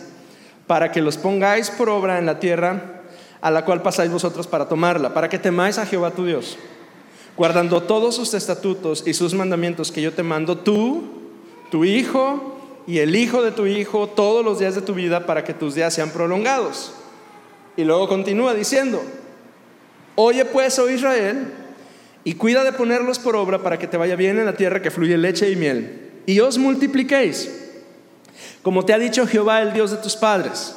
para 0.66 0.92
que 0.92 1.02
los 1.02 1.16
pongáis 1.16 1.70
por 1.70 1.88
obra 1.88 2.18
en 2.18 2.26
la 2.26 2.40
tierra 2.40 3.02
a 3.40 3.50
la 3.50 3.64
cual 3.64 3.82
pasáis 3.82 4.10
vosotros 4.10 4.46
para 4.46 4.68
tomarla, 4.68 5.12
para 5.12 5.28
que 5.28 5.38
temáis 5.38 5.76
a 5.76 5.84
Jehová 5.84 6.10
tu 6.12 6.24
Dios, 6.24 6.56
guardando 7.36 7.82
todos 7.82 8.14
sus 8.14 8.32
estatutos 8.32 9.06
y 9.06 9.12
sus 9.12 9.34
mandamientos 9.34 9.92
que 9.92 10.00
yo 10.00 10.12
te 10.14 10.22
mando, 10.22 10.56
tú, 10.56 11.04
tu 11.70 11.84
hijo 11.84 12.82
y 12.86 12.98
el 12.98 13.14
hijo 13.16 13.42
de 13.42 13.50
tu 13.50 13.66
hijo, 13.66 14.06
todos 14.06 14.44
los 14.44 14.58
días 14.58 14.74
de 14.74 14.82
tu 14.82 14.94
vida, 14.94 15.26
para 15.26 15.44
que 15.44 15.52
tus 15.52 15.74
días 15.74 15.92
sean 15.92 16.10
prolongados. 16.10 16.94
Y 17.76 17.84
luego 17.84 18.08
continúa 18.08 18.54
diciendo, 18.54 19.02
oye 20.14 20.44
pues, 20.44 20.78
oh 20.78 20.88
Israel, 20.88 21.52
y 22.24 22.34
cuida 22.34 22.64
de 22.64 22.72
ponerlos 22.72 23.18
por 23.18 23.36
obra 23.36 23.58
para 23.58 23.78
que 23.78 23.86
te 23.86 23.98
vaya 23.98 24.16
bien 24.16 24.38
en 24.38 24.46
la 24.46 24.54
tierra 24.54 24.80
que 24.80 24.90
fluye 24.90 25.18
leche 25.18 25.50
y 25.50 25.56
miel, 25.56 26.03
y 26.26 26.40
os 26.40 26.58
multipliquéis, 26.58 27.50
como 28.62 28.84
te 28.84 28.92
ha 28.92 28.98
dicho 28.98 29.26
Jehová, 29.26 29.62
el 29.62 29.72
Dios 29.72 29.90
de 29.90 29.98
tus 29.98 30.16
padres. 30.16 30.76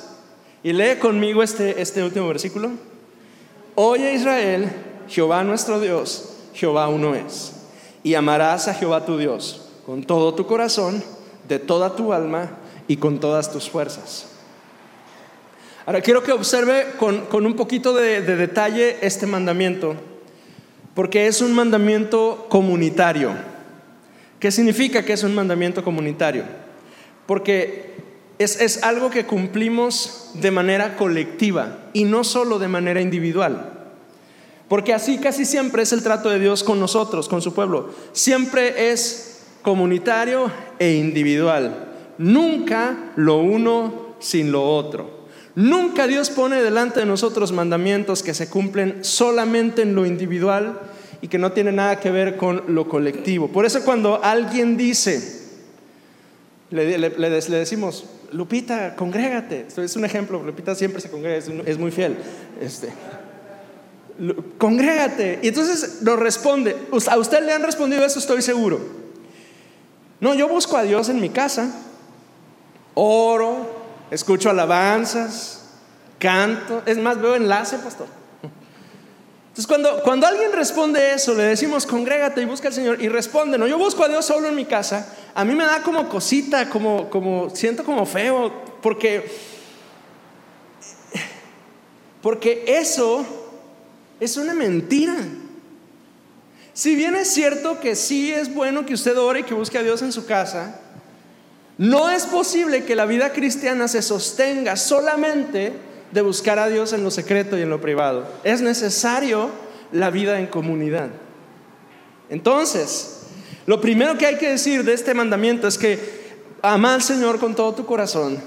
Y 0.63 0.73
lee 0.73 0.97
conmigo 0.99 1.43
este, 1.43 1.81
este 1.81 2.03
último 2.03 2.27
versículo. 2.27 2.71
Oye 3.75 4.13
Israel, 4.13 4.69
Jehová 5.07 5.43
nuestro 5.43 5.79
Dios, 5.79 6.33
Jehová 6.53 6.87
uno 6.89 7.15
es. 7.15 7.53
Y 8.03 8.15
amarás 8.15 8.67
a 8.67 8.73
Jehová 8.73 9.05
tu 9.05 9.17
Dios 9.17 9.67
con 9.87 10.03
todo 10.03 10.33
tu 10.33 10.45
corazón, 10.45 11.01
de 11.47 11.59
toda 11.59 11.95
tu 11.95 12.11
alma 12.11 12.57
y 12.89 12.97
con 12.97 13.21
todas 13.21 13.49
tus 13.49 13.69
fuerzas. 13.69 14.27
Ahora 15.85 16.01
quiero 16.01 16.21
que 16.21 16.33
observe 16.33 16.87
con, 16.99 17.45
un 17.45 17.55
poquito 17.55 17.93
de, 17.93 18.21
detalle 18.21 18.97
este 19.01 19.25
mandamiento, 19.25 19.95
porque 20.93 21.27
es 21.27 21.41
un 21.41 21.53
mandamiento 21.53 22.47
comunitario. 22.49 23.31
¿Qué 24.39 24.51
significa 24.51 25.03
que 25.03 25.13
es 25.13 25.23
un 25.23 25.33
mandamiento 25.33 25.83
comunitario? 25.83 26.43
Porque 27.25 27.95
es, 28.37 28.61
es, 28.61 28.83
algo 28.83 29.09
que 29.09 29.25
cumplimos 29.25 30.31
de 30.35 30.51
manera 30.51 30.95
colectiva 30.95 31.79
y 31.93 32.03
no 32.03 32.23
solo 32.23 32.59
de 32.59 32.67
manera 32.67 33.01
individual. 33.01 33.73
Porque 34.67 34.93
así 34.93 35.17
casi 35.17 35.45
siempre 35.45 35.83
es 35.83 35.93
el 35.93 36.03
trato 36.03 36.29
de 36.29 36.39
Dios 36.39 36.63
con 36.63 36.79
nosotros, 36.79 37.27
con 37.27 37.41
su 37.41 37.53
pueblo. 37.53 37.89
Siempre 38.11 38.91
es 38.91 39.43
comunitario 39.61 40.51
e 40.77 40.93
individual. 40.93 41.87
Nunca 42.17 43.11
lo 43.15 43.37
uno 43.37 44.15
sin 44.19 44.51
lo 44.51 44.63
otro. 44.63 45.27
Nunca 45.55 46.05
Dios 46.05 46.29
pone 46.29 46.61
delante 46.61 46.99
de 46.99 47.05
nosotros 47.07 47.51
mandamientos 47.51 48.21
que 48.21 48.35
se 48.35 48.49
cumplen 48.49 49.03
solamente 49.03 49.81
en 49.81 49.95
lo 49.95 50.05
individual 50.05 50.79
y 51.21 51.27
que 51.27 51.37
no 51.37 51.51
tienen 51.51 51.77
nada 51.77 51.99
que 51.99 52.11
ver 52.11 52.37
con 52.37 52.63
lo 52.67 52.87
colectivo. 52.87 53.47
Por 53.47 53.65
eso 53.65 53.83
cuando 53.83 54.23
alguien 54.23 54.77
dice, 54.77 55.47
le, 56.69 57.29
decimos, 57.29 58.05
Lupita, 58.31 58.95
congrégate. 58.95 59.65
Esto 59.67 59.81
es 59.81 59.95
un 59.95 60.05
ejemplo, 60.05 60.43
Lupita 60.43 60.75
siempre 60.75 61.01
se 61.01 61.09
congrega, 61.09 61.37
es, 61.37 61.77
muy 61.77 61.91
fiel. 61.91 62.17
Este, 62.61 62.89
congrégate. 64.57 65.39
Y 65.41 65.47
entonces 65.47 66.01
nos 66.01 66.19
responde, 66.19 66.75
a 67.09 67.17
usted 67.17 67.43
le 67.43 67.53
han 67.53 67.63
respondido 67.63 68.05
eso, 68.05 68.19
estoy 68.19 68.41
seguro. 68.41 68.79
No, 70.19 70.33
yo 70.33 70.47
busco 70.47 70.77
a 70.77 70.83
Dios 70.83 71.09
en 71.09 71.21
mi 71.21 71.29
casa, 71.29 71.71
oro, 72.95 73.77
escucho 74.09 74.49
alabanzas, 74.49 75.63
canto, 76.19 76.81
es 76.85 76.97
más, 76.97 77.21
veo 77.21 77.35
enlace, 77.35 77.77
pastor. 77.77 78.16
Entonces, 79.57 79.75
cuando, 79.75 80.03
cuando 80.03 80.27
alguien 80.27 80.51
responde 80.51 81.15
eso, 81.15 81.33
le 81.33 81.41
decimos, 81.41 81.87
congrégate 81.87 82.43
y 82.43 82.45
busca 82.45 82.67
al 82.67 82.75
Señor, 82.75 83.01
y 83.01 83.07
responde, 83.07 83.57
no, 83.57 83.65
yo 83.65 83.79
busco 83.79 84.03
a 84.03 84.07
Dios 84.07 84.23
solo 84.23 84.47
en 84.47 84.55
mi 84.55 84.65
casa, 84.65 85.11
a 85.33 85.43
mí 85.43 85.55
me 85.55 85.65
da 85.65 85.81
como 85.81 86.07
cosita, 86.07 86.69
como, 86.69 87.09
como 87.09 87.49
siento 87.49 87.83
como 87.83 88.05
feo, 88.05 88.51
porque, 88.83 89.31
porque 92.21 92.65
eso 92.67 93.25
es 94.19 94.37
una 94.37 94.53
mentira. 94.53 95.15
Si 96.71 96.95
bien 96.95 97.15
es 97.15 97.27
cierto 97.29 97.79
que 97.79 97.95
sí 97.95 98.31
es 98.31 98.53
bueno 98.53 98.85
que 98.85 98.93
usted 98.93 99.17
ore 99.17 99.39
y 99.39 99.43
que 99.43 99.55
busque 99.55 99.79
a 99.79 99.81
Dios 99.81 100.03
en 100.03 100.11
su 100.11 100.27
casa, 100.27 100.81
no 101.79 102.11
es 102.11 102.27
posible 102.27 102.85
que 102.85 102.93
la 102.95 103.07
vida 103.07 103.33
cristiana 103.33 103.87
se 103.87 104.03
sostenga 104.03 104.75
solamente 104.75 105.73
de 106.11 106.21
buscar 106.21 106.59
a 106.59 106.69
Dios 106.69 106.93
en 106.93 107.03
lo 107.03 107.11
secreto 107.11 107.57
y 107.57 107.61
en 107.61 107.69
lo 107.69 107.81
privado. 107.81 108.27
Es 108.43 108.61
necesario 108.61 109.49
la 109.91 110.09
vida 110.09 110.39
en 110.39 110.47
comunidad. 110.47 111.09
Entonces, 112.29 113.21
lo 113.65 113.81
primero 113.81 114.17
que 114.17 114.25
hay 114.25 114.37
que 114.37 114.49
decir 114.49 114.83
de 114.83 114.93
este 114.93 115.13
mandamiento 115.13 115.67
es 115.67 115.77
que 115.77 115.99
ama 116.61 116.93
al 116.93 117.01
Señor 117.01 117.39
con 117.39 117.55
todo 117.55 117.73
tu 117.73 117.85
corazón. 117.85 118.37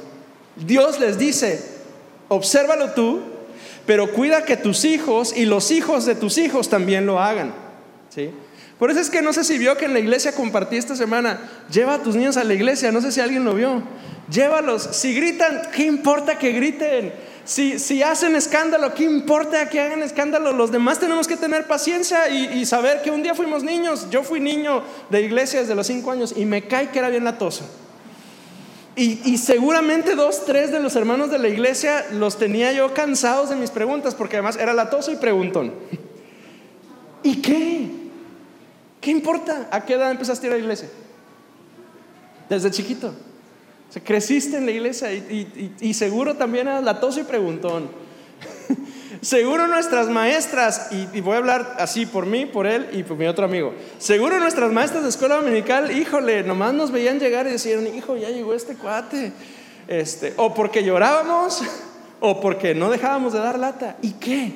Dios 0.56 0.98
les 0.98 1.18
dice, 1.18 1.62
obsérvalo 2.28 2.90
tú, 2.92 3.20
pero 3.86 4.12
cuida 4.12 4.44
que 4.44 4.56
tus 4.56 4.84
hijos 4.84 5.36
y 5.36 5.46
los 5.46 5.70
hijos 5.70 6.04
de 6.06 6.14
tus 6.14 6.38
hijos 6.38 6.68
también 6.68 7.06
lo 7.06 7.20
hagan. 7.20 7.52
¿Sí? 8.08 8.30
Por 8.78 8.90
eso 8.90 9.00
es 9.00 9.10
que 9.10 9.20
no 9.20 9.32
sé 9.32 9.44
si 9.44 9.58
vio 9.58 9.76
que 9.76 9.84
en 9.84 9.92
la 9.92 9.98
iglesia 9.98 10.32
compartí 10.32 10.76
esta 10.76 10.96
semana, 10.96 11.38
lleva 11.70 11.94
a 11.94 12.02
tus 12.02 12.16
niños 12.16 12.38
a 12.38 12.44
la 12.44 12.54
iglesia, 12.54 12.90
no 12.90 13.02
sé 13.02 13.12
si 13.12 13.20
alguien 13.20 13.44
lo 13.44 13.54
vio, 13.54 13.82
llévalos, 14.30 14.88
si 14.92 15.12
gritan, 15.14 15.68
¿qué 15.74 15.84
importa 15.84 16.38
que 16.38 16.52
griten? 16.52 17.12
Si, 17.44 18.02
hacen 18.02 18.36
escándalo, 18.36 18.94
¿qué 18.94 19.04
importa 19.04 19.68
que 19.68 19.80
hagan 19.80 20.02
escándalo? 20.02 20.52
Los 20.52 20.70
demás 20.70 21.00
tenemos 21.00 21.26
que 21.26 21.36
tener 21.36 21.66
paciencia 21.66 22.28
y, 22.28 22.64
saber 22.66 23.02
que 23.02 23.10
un 23.10 23.22
día 23.22 23.34
fuimos 23.34 23.64
niños, 23.64 24.08
yo 24.10 24.22
fui 24.22 24.40
niño 24.40 24.82
de 25.08 25.22
iglesia 25.22 25.60
desde 25.60 25.74
los 25.74 25.86
cinco 25.86 26.10
años 26.10 26.34
y 26.36 26.44
me 26.44 26.66
cae 26.66 26.90
que 26.90 26.98
era 26.98 27.08
bien 27.08 27.24
latoso. 27.24 27.64
Y, 28.94 29.20
y, 29.24 29.38
seguramente 29.38 30.14
dos, 30.14 30.44
tres 30.44 30.70
de 30.70 30.80
los 30.80 30.94
hermanos 30.96 31.30
de 31.30 31.38
la 31.38 31.48
iglesia 31.48 32.06
los 32.12 32.38
tenía 32.38 32.72
yo 32.72 32.92
cansados 32.92 33.48
de 33.48 33.56
mis 33.56 33.70
preguntas, 33.70 34.14
porque 34.14 34.36
además 34.36 34.56
era 34.56 34.72
latoso 34.72 35.10
y 35.10 35.16
preguntón. 35.16 35.72
¿Y 37.22 37.40
qué? 37.42 37.88
¿Qué 39.00 39.10
importa? 39.10 39.68
¿A 39.70 39.84
qué 39.84 39.94
edad 39.94 40.10
empezaste 40.10 40.46
a 40.46 40.48
ir 40.48 40.52
a 40.52 40.56
la 40.56 40.62
iglesia? 40.62 40.88
Desde 42.48 42.70
chiquito. 42.70 43.14
Creciste 44.04 44.56
en 44.56 44.66
la 44.66 44.72
iglesia 44.72 45.12
y, 45.12 45.94
seguro 45.94 46.36
también 46.36 46.68
eras 46.68 46.84
latoso 46.84 47.18
y 47.20 47.24
preguntón. 47.24 47.90
seguro 49.20 49.66
nuestras 49.66 50.08
maestras, 50.08 50.90
y, 50.92 51.20
voy 51.20 51.34
a 51.34 51.38
hablar 51.38 51.76
así 51.78 52.06
por 52.06 52.24
mí, 52.24 52.46
por 52.46 52.68
él 52.68 52.88
y 52.92 53.02
por 53.02 53.16
mi 53.16 53.26
otro 53.26 53.44
amigo. 53.44 53.74
Seguro 53.98 54.38
nuestras 54.38 54.70
maestras 54.70 55.02
de 55.02 55.08
escuela 55.08 55.36
dominical, 55.36 55.90
híjole, 55.90 56.44
nomás 56.44 56.72
nos 56.72 56.92
veían 56.92 57.18
llegar 57.18 57.48
y 57.48 57.50
decían, 57.50 57.84
hijo, 57.96 58.16
ya 58.16 58.30
llegó 58.30 58.54
este 58.54 58.76
cuate. 58.76 59.32
Este, 59.88 60.34
o 60.36 60.54
porque 60.54 60.84
llorábamos, 60.84 61.62
o 62.20 62.40
porque 62.40 62.76
no 62.76 62.90
dejábamos 62.90 63.32
de 63.32 63.40
dar 63.40 63.58
lata. 63.58 63.96
¿Y 64.02 64.12
qué? 64.12 64.52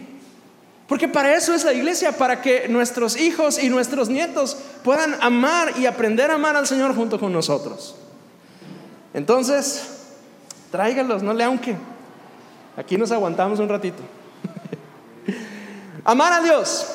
Porque 0.86 1.08
para 1.08 1.34
eso 1.34 1.54
es 1.54 1.64
la 1.64 1.72
iglesia, 1.72 2.12
para 2.12 2.40
que 2.40 2.68
nuestros 2.68 3.16
hijos 3.16 3.60
y 3.60 3.68
nuestros 3.68 4.08
nietos 4.08 4.56
puedan 4.84 5.16
amar 5.22 5.72
y 5.76 5.86
aprender 5.86 6.30
a 6.30 6.34
amar 6.34 6.54
al 6.54 6.68
Señor 6.68 6.94
junto 6.94 7.18
con 7.18 7.32
nosotros. 7.32 7.96
Entonces, 9.14 9.82
tráigalos, 10.70 11.22
no 11.22 11.32
le 11.32 11.44
aunque. 11.44 11.76
Aquí 12.76 12.98
nos 12.98 13.12
aguantamos 13.12 13.60
un 13.60 13.68
ratito. 13.68 14.02
amar 16.04 16.32
a 16.32 16.40
Dios. 16.40 16.86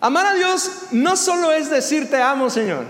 Amar 0.00 0.26
a 0.26 0.34
Dios 0.34 0.70
no 0.92 1.16
solo 1.16 1.52
es 1.52 1.70
decir 1.70 2.10
te 2.10 2.20
amo, 2.20 2.50
Señor. 2.50 2.84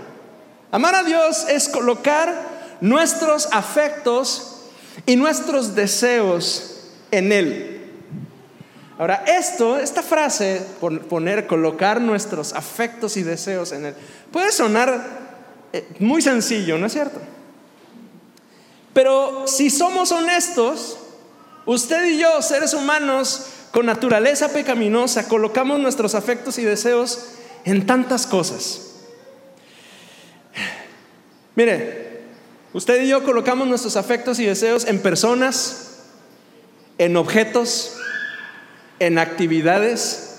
Amar 0.71 0.93
a 0.95 1.03
Dios 1.03 1.47
es 1.47 1.69
colocar 1.69 2.33
nuestros 2.81 3.47
afectos 3.53 4.57
y 5.05 5.15
nuestros 5.15 5.73
deseos 5.73 6.91
en 7.11 7.31
Él. 7.31 7.75
Ahora, 8.97 9.23
esto, 9.27 9.77
esta 9.77 10.01
frase, 10.01 10.61
poner, 10.79 11.47
colocar 11.47 11.99
nuestros 11.99 12.53
afectos 12.53 13.17
y 13.17 13.23
deseos 13.23 13.73
en 13.73 13.87
él, 13.87 13.95
puede 14.31 14.53
sonar 14.53 15.03
eh, 15.73 15.85
muy 15.99 16.21
sencillo, 16.21 16.77
¿no 16.77 16.85
es 16.85 16.93
cierto? 16.93 17.19
Pero 18.95 19.45
si 19.45 19.69
somos 19.69 20.13
honestos, 20.13 20.97
usted 21.65 22.05
y 22.11 22.17
yo, 22.17 22.41
seres 22.41 22.73
humanos 22.73 23.47
con 23.71 23.85
naturaleza 23.85 24.53
pecaminosa, 24.53 25.27
colocamos 25.27 25.81
nuestros 25.81 26.15
afectos 26.15 26.57
y 26.59 26.63
deseos 26.63 27.25
en 27.65 27.85
tantas 27.85 28.25
cosas. 28.25 28.93
Mire, 31.55 32.21
usted 32.71 33.01
y 33.01 33.09
yo 33.09 33.25
colocamos 33.25 33.67
nuestros 33.67 33.97
afectos 33.97 34.39
y 34.39 34.45
deseos 34.45 34.85
en 34.85 35.01
personas, 35.01 35.97
en 36.97 37.17
objetos, 37.17 37.97
en 38.99 39.17
actividades, 39.17 40.37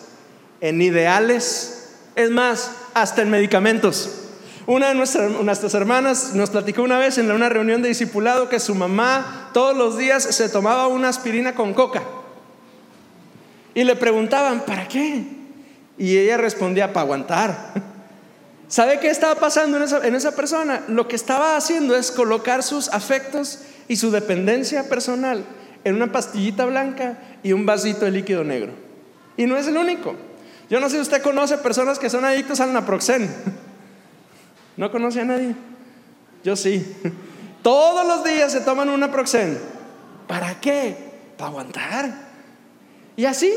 en 0.62 0.80
ideales, 0.80 1.90
es 2.14 2.30
más, 2.30 2.70
hasta 2.94 3.20
en 3.20 3.28
medicamentos. 3.28 4.25
Una 4.66 4.88
de 4.88 4.94
nuestras, 4.96 5.74
hermanas 5.74 6.34
nos 6.34 6.50
platicó 6.50 6.82
una 6.82 6.98
vez 6.98 7.18
en 7.18 7.30
una 7.30 7.48
reunión 7.48 7.82
de 7.82 7.88
discipulado 7.88 8.48
que 8.48 8.58
su 8.58 8.74
mamá 8.74 9.50
todos 9.52 9.76
los 9.76 9.96
días 9.96 10.24
se 10.24 10.48
tomaba 10.48 10.88
una 10.88 11.08
aspirina 11.08 11.54
con 11.54 11.72
coca. 11.72 12.02
Y 13.74 13.84
le 13.84 13.94
preguntaban, 13.94 14.62
¿para 14.62 14.88
qué? 14.88 15.24
Y 15.96 16.18
ella 16.18 16.36
respondía, 16.36 16.92
para 16.92 17.02
aguantar. 17.02 17.74
¿Sabe 18.68 18.98
qué 18.98 19.08
estaba 19.08 19.36
pasando 19.36 19.76
en 19.76 19.84
esa, 19.84 20.04
en 20.04 20.16
esa 20.16 20.34
persona? 20.34 20.82
Lo 20.88 21.06
que 21.06 21.14
estaba 21.14 21.56
haciendo 21.56 21.94
es 21.94 22.10
colocar 22.10 22.64
sus 22.64 22.88
afectos 22.88 23.60
y 23.86 23.94
su 23.94 24.10
dependencia 24.10 24.88
personal 24.88 25.44
en 25.84 25.94
una 25.94 26.10
pastillita 26.10 26.64
blanca 26.64 27.18
y 27.44 27.52
un 27.52 27.66
vasito 27.66 28.04
de 28.04 28.10
líquido 28.10 28.42
negro. 28.42 28.72
Y 29.36 29.46
no 29.46 29.56
es 29.56 29.68
el 29.68 29.76
único. 29.76 30.16
Yo 30.68 30.80
no 30.80 30.88
sé 30.88 30.96
si 30.96 31.02
usted 31.02 31.22
conoce 31.22 31.56
personas 31.58 32.00
que 32.00 32.10
son 32.10 32.24
adictos 32.24 32.58
al 32.58 32.72
naproxen. 32.72 33.30
¿No 34.76 34.90
conoce 34.90 35.20
a 35.20 35.24
nadie? 35.24 35.54
Yo 36.44 36.56
sí. 36.56 36.84
Todos 37.62 38.06
los 38.06 38.24
días 38.24 38.52
se 38.52 38.60
toman 38.60 38.88
un 38.88 39.00
naproxen. 39.00 39.58
¿Para 40.26 40.60
qué? 40.60 40.96
Para 41.36 41.50
aguantar. 41.50 42.14
Y 43.16 43.24
así 43.24 43.52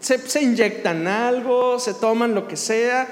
se, 0.00 0.18
se 0.18 0.42
inyectan 0.42 1.06
algo, 1.06 1.78
se 1.78 1.94
toman 1.94 2.34
lo 2.34 2.48
que 2.48 2.56
sea, 2.56 3.06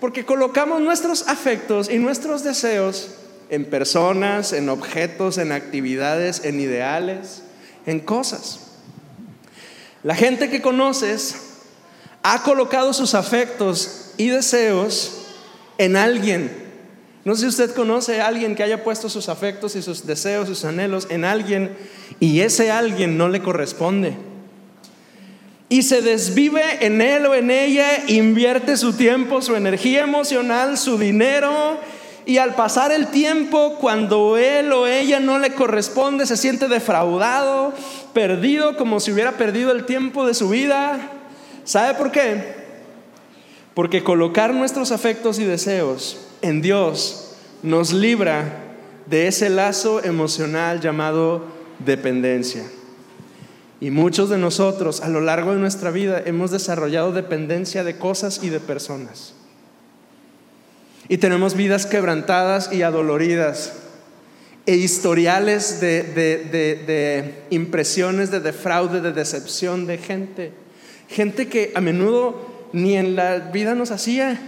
porque 0.00 0.24
colocamos 0.24 0.80
nuestros 0.80 1.28
afectos 1.28 1.90
y 1.90 1.98
nuestros 1.98 2.42
deseos 2.42 3.10
en 3.50 3.66
personas, 3.66 4.52
en 4.52 4.68
objetos, 4.68 5.36
en 5.36 5.52
actividades, 5.52 6.44
en 6.44 6.60
ideales, 6.60 7.42
en 7.84 8.00
cosas. 8.00 8.60
La 10.02 10.14
gente 10.14 10.48
que 10.48 10.62
conoces 10.62 11.36
ha 12.22 12.42
colocado 12.42 12.92
sus 12.92 13.14
afectos 13.14 14.12
y 14.16 14.28
deseos 14.28 15.19
en 15.80 15.96
alguien. 15.96 16.50
No 17.24 17.34
sé 17.34 17.42
si 17.42 17.46
usted 17.48 17.74
conoce 17.74 18.20
a 18.20 18.26
alguien 18.26 18.54
que 18.54 18.62
haya 18.62 18.84
puesto 18.84 19.08
sus 19.08 19.28
afectos 19.28 19.76
y 19.76 19.82
sus 19.82 20.06
deseos, 20.06 20.46
sus 20.46 20.64
anhelos 20.64 21.06
en 21.10 21.24
alguien 21.24 21.70
y 22.18 22.40
ese 22.40 22.70
alguien 22.70 23.16
no 23.16 23.28
le 23.28 23.40
corresponde. 23.42 24.14
y 25.70 25.82
se 25.82 26.02
desvive 26.02 26.84
en 26.84 27.00
él 27.00 27.26
o 27.26 27.34
en 27.34 27.48
ella, 27.48 28.04
invierte 28.08 28.76
su 28.76 28.92
tiempo, 28.92 29.40
su 29.40 29.54
energía 29.54 30.02
emocional, 30.02 30.76
su 30.76 30.98
dinero, 30.98 31.78
y 32.26 32.38
al 32.38 32.56
pasar 32.56 32.90
el 32.90 33.06
tiempo, 33.06 33.76
cuando 33.80 34.36
él 34.36 34.72
o 34.72 34.88
ella 34.88 35.20
no 35.20 35.38
le 35.38 35.54
corresponde, 35.54 36.26
se 36.26 36.36
siente 36.36 36.66
defraudado, 36.66 37.72
perdido, 38.12 38.76
como 38.76 38.98
si 38.98 39.12
hubiera 39.12 39.32
perdido 39.32 39.70
el 39.70 39.86
tiempo 39.86 40.26
de 40.26 40.34
su 40.34 40.48
vida. 40.48 40.98
¿Sabe 41.62 41.94
por 41.94 42.10
qué? 42.10 42.59
Porque 43.74 44.02
colocar 44.02 44.54
nuestros 44.54 44.92
afectos 44.92 45.38
y 45.38 45.44
deseos 45.44 46.26
en 46.42 46.62
Dios 46.62 47.36
nos 47.62 47.92
libra 47.92 48.70
de 49.06 49.26
ese 49.26 49.50
lazo 49.50 50.02
emocional 50.02 50.80
llamado 50.80 51.44
dependencia. 51.84 52.64
Y 53.80 53.90
muchos 53.90 54.28
de 54.28 54.38
nosotros 54.38 55.00
a 55.00 55.08
lo 55.08 55.20
largo 55.20 55.52
de 55.52 55.58
nuestra 55.58 55.90
vida 55.90 56.22
hemos 56.24 56.50
desarrollado 56.50 57.12
dependencia 57.12 57.82
de 57.82 57.96
cosas 57.96 58.42
y 58.42 58.50
de 58.50 58.60
personas. 58.60 59.34
Y 61.08 61.18
tenemos 61.18 61.54
vidas 61.54 61.86
quebrantadas 61.86 62.72
y 62.72 62.82
adoloridas 62.82 63.72
e 64.66 64.76
historiales 64.76 65.80
de, 65.80 66.02
de, 66.04 67.34
impresiones 67.50 68.30
de 68.30 68.40
defraude, 68.40 69.00
de 69.00 69.12
decepción 69.12 69.86
de 69.86 69.98
gente. 69.98 70.52
Gente 71.08 71.48
que 71.48 71.72
a 71.74 71.80
menudo 71.80 72.49
ni 72.72 72.96
en 72.96 73.16
la 73.16 73.38
vida 73.38 73.74
nos 73.74 73.90
hacía. 73.90 74.40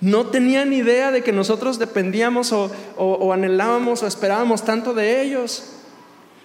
No 0.00 0.26
tenían 0.26 0.72
idea 0.72 1.10
de 1.10 1.22
que 1.22 1.32
nosotros 1.32 1.78
dependíamos 1.78 2.52
o, 2.52 3.32
anhelábamos 3.32 4.02
o 4.02 4.06
esperábamos 4.06 4.64
tanto 4.64 4.94
de 4.94 5.22
ellos. 5.22 5.64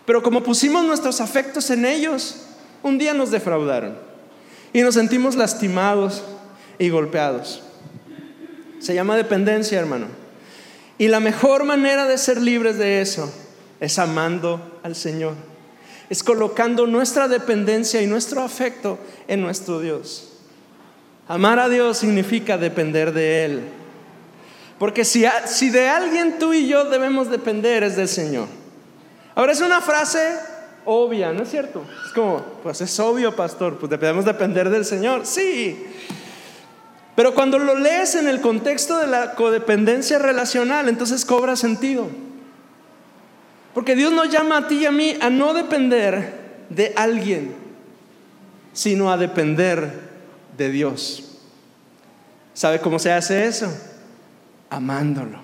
Pero 0.06 0.22
como 0.22 0.44
pusimos 0.44 0.86
nuestros 0.86 1.22
afectos 1.22 1.70
en 1.70 1.86
ellos, 1.86 2.46
un 2.84 2.98
día 2.98 3.14
nos 3.14 3.32
defraudaron 3.32 3.98
y 4.74 4.82
nos 4.82 4.94
sentimos 4.94 5.36
lastimados 5.36 6.24
y 6.78 6.90
golpeados. 6.90 7.64
Se 8.80 8.94
llama 8.94 9.18
dependencia, 9.18 9.80
hermano. 9.80 10.06
Y 11.00 11.08
la 11.08 11.20
mejor 11.20 11.64
manera 11.64 12.06
de 12.06 12.18
ser 12.18 12.40
libres 12.40 12.78
de 12.78 13.02
eso 13.02 13.32
es 13.80 13.98
amando 14.00 14.80
al 14.84 14.96
Señor. 14.96 15.34
Es 16.10 16.24
colocando 16.24 16.88
nuestra 16.88 17.28
dependencia 17.28 18.02
y 18.02 18.08
nuestro 18.08 18.42
afecto 18.42 18.98
en 19.28 19.42
nuestro 19.42 19.80
Dios. 19.80 20.37
Amar 21.28 21.60
a 21.60 21.68
Dios 21.68 21.98
significa 21.98 22.58
depender 22.58 23.12
de 23.12 23.46
Él. 23.46 23.62
Porque 24.80 25.04
si, 25.04 25.26
si 25.46 25.70
de 25.70 25.88
alguien 25.88 26.40
tú 26.40 26.54
y 26.54 26.68
yo 26.68 26.86
debemos 26.86 27.30
depender 27.30 27.84
es 27.84 27.96
del 27.96 28.08
Señor. 28.08 28.48
Ahora 29.36 29.52
es 29.52 29.62
una 29.62 29.82
frase 29.82 30.38
obvia, 30.86 31.34
¿no 31.34 31.44
es 31.44 31.50
cierto? 31.50 31.84
Es 32.06 32.14
como, 32.14 32.42
pues 32.64 32.80
es 32.82 33.00
obvio, 33.00 33.36
pastor, 33.36 33.78
pues 33.78 33.90
debemos 33.90 34.24
depender 34.24 34.70
del 34.70 34.86
Señor. 34.86 35.26
Sí. 35.26 35.86
Pero 37.16 37.34
cuando 37.34 37.60
lo 37.60 37.76
lees 37.76 38.16
en 38.16 38.28
el 38.28 38.40
contexto 38.40 38.98
de 39.00 39.08
la 39.08 39.34
codependencia 39.34 40.20
relacional, 40.20 40.88
entonces 40.88 41.26
cobra 41.26 41.56
sentido. 41.56 42.08
Porque 43.74 43.96
Dios 43.96 44.12
nos 44.12 44.30
llama 44.30 44.58
a 44.58 44.68
ti 44.68 44.78
y 44.78 44.86
a 44.86 44.92
mí 44.92 45.18
a 45.20 45.30
no 45.30 45.54
depender 45.54 46.66
de 46.70 46.94
alguien, 46.96 47.54
sino 48.74 49.12
a 49.12 49.18
depender 49.18 50.07
de 50.58 50.70
Dios. 50.70 51.24
¿Sabe 52.54 52.80
cómo 52.80 53.00
se 53.00 53.12
hace 53.12 53.46
eso? 53.46 53.72
Amándolo, 54.70 55.40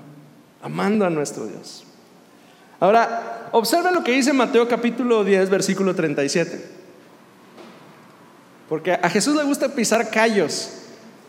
amando 0.61 1.05
a 1.05 1.09
nuestro 1.09 1.45
Dios. 1.45 1.85
Ahora, 2.79 3.49
observa 3.51 3.91
lo 3.91 4.03
que 4.03 4.11
dice 4.11 4.33
Mateo 4.33 4.67
capítulo 4.67 5.23
10, 5.23 5.49
versículo 5.49 5.95
37. 5.95 6.83
Porque 8.67 8.93
a 8.93 9.09
Jesús 9.09 9.35
le 9.35 9.43
gusta 9.43 9.69
pisar 9.69 10.09
callos. 10.09 10.71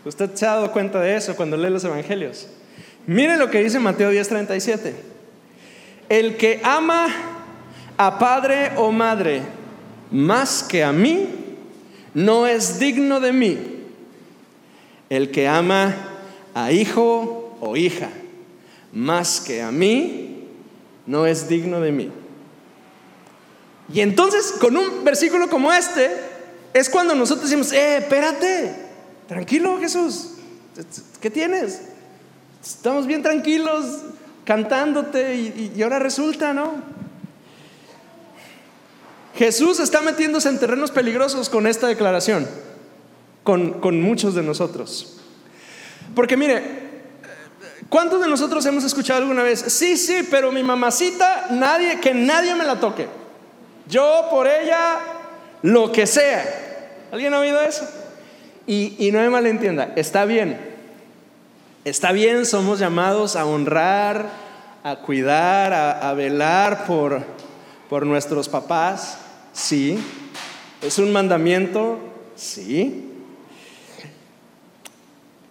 Usted 0.05 0.35
se 0.35 0.47
ha 0.47 0.55
dado 0.55 0.73
cuenta 0.73 1.01
de 1.01 1.17
eso 1.17 1.37
cuando 1.37 1.57
lee 1.57 1.71
los 1.71 1.85
evangelios. 1.85 2.49
Mire 3.07 3.37
lo 3.37 3.51
que 3.51 3.63
dice 3.63 3.79
Mateo 3.79 4.11
10, 4.11 4.29
37. 4.29 4.95
El 6.09 6.37
que 6.37 6.61
ama 6.65 7.07
a 7.97 8.19
padre 8.19 8.73
o 8.77 8.91
madre 8.91 9.43
más 10.11 10.63
que 10.63 10.85
a 10.85 10.93
mí, 10.93 11.29
no 12.15 12.47
es 12.47 12.79
digno 12.79 13.21
de 13.21 13.33
mí. 13.33 13.74
El 15.15 15.31
que 15.31 15.47
ama 15.47 15.95
a 16.55 16.73
hijo 16.73 17.57
o 17.61 17.77
hija 17.77 18.11
más 18.93 19.41
que 19.41 19.63
a 19.63 19.71
mí, 19.71 20.49
no 21.07 21.27
es 21.27 21.49
digno 21.49 21.81
de 21.81 21.93
mí. 21.93 22.11
Y 23.93 24.01
entonces, 24.01 24.55
con 24.61 24.77
un 24.77 25.05
versículo 25.05 25.49
como 25.49 25.73
este, 25.73 26.11
es 26.73 26.89
cuando 26.89 27.15
nosotros 27.15 27.51
decimos, 27.51 27.73
eh, 27.73 27.99
espérate, 27.99 28.75
tranquilo 29.29 29.79
Jesús, 29.79 30.33
¿qué 31.21 31.31
tienes? 31.31 31.83
Estamos 32.63 33.07
bien 33.07 33.23
tranquilos 33.23 34.03
cantándote 34.45 35.37
y, 35.37 35.83
ahora 35.83 35.99
resulta, 35.99 36.53
¿no? 36.53 36.73
Jesús 39.37 39.81
está 39.81 40.01
metiéndose 40.01 40.49
en 40.49 40.59
terrenos 40.59 40.91
peligrosos 40.91 41.49
con 41.49 41.67
esta 41.67 41.89
declaración, 41.89 42.49
con, 43.45 43.75
con 43.75 44.01
muchos 44.01 44.35
de 44.35 44.43
nosotros. 44.43 45.21
Porque 46.15 46.37
mire, 46.37 46.85
¿Cuántos 47.95 48.21
de 48.21 48.29
nosotros 48.29 48.67
hemos 48.67 48.83
escuchado 48.83 49.21
alguna 49.21 49.45
vez? 49.45 49.61
Sí, 49.69 49.97
sí, 49.97 50.27
pero 50.29 50.51
mi 50.51 50.65
mamacita, 50.65 51.47
nadie, 51.51 52.01
que 52.01 52.13
nadie 52.13 52.55
me 52.57 52.65
la 52.65 52.81
toque. 52.81 53.07
Yo 53.89 54.27
por 54.31 54.49
ella, 54.49 54.99
lo 55.63 55.93
que 55.93 56.05
sea. 56.07 56.45
¿Alguien 57.13 57.33
ha 57.35 57.39
oído 57.39 57.63
eso? 57.63 57.89
Y, 58.67 59.11
no 59.13 59.21
me 59.21 59.31
malentienda, 59.31 59.93
está 59.95 60.25
bien. 60.25 60.59
Está 61.85 62.11
bien, 62.11 62.47
somos 62.47 62.81
llamados 62.81 63.37
a 63.37 63.45
honrar, 63.45 64.29
a 64.83 64.97
cuidar, 64.97 65.73
a, 65.73 66.09
a 66.09 66.15
velar 66.15 66.87
por, 66.87 67.23
por 67.89 68.07
nuestros 68.07 68.49
papás. 68.49 69.19
Sí. 69.53 69.99
Es 70.83 70.99
un 70.99 71.13
mandamiento. 71.13 71.99
Sí. 72.35 73.04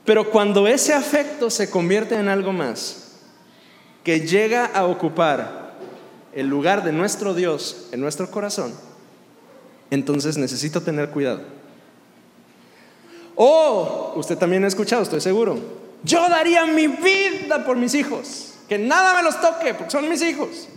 Pero 0.05 0.29
cuando 0.29 0.67
ese 0.67 0.93
afecto 0.93 1.49
se 1.49 1.69
convierte 1.69 2.15
en 2.15 2.27
algo 2.27 2.51
más, 2.51 3.11
que 4.03 4.21
llega 4.21 4.65
a 4.65 4.85
ocupar 4.85 5.73
el 6.33 6.47
lugar 6.47 6.83
de 6.83 6.91
nuestro 6.91 7.33
Dios 7.33 7.87
en 7.91 8.01
nuestro 8.01 8.29
corazón, 8.29 8.73
entonces 9.91 10.37
necesito 10.37 10.81
tener 10.81 11.09
cuidado. 11.09 11.41
O, 13.35 14.13
usted 14.15 14.37
también 14.37 14.63
ha 14.65 14.67
escuchado, 14.67 15.03
estoy 15.03 15.21
seguro, 15.21 15.57
yo 16.03 16.27
daría 16.29 16.65
mi 16.65 16.87
vida 16.87 17.63
por 17.65 17.77
mis 17.77 17.95
hijos, 17.95 18.55
que 18.67 18.77
nada 18.77 19.15
me 19.15 19.23
los 19.23 19.39
toque, 19.39 19.73
porque 19.73 19.91
son 19.91 20.09
mis 20.09 20.21
hijos. 20.21 20.67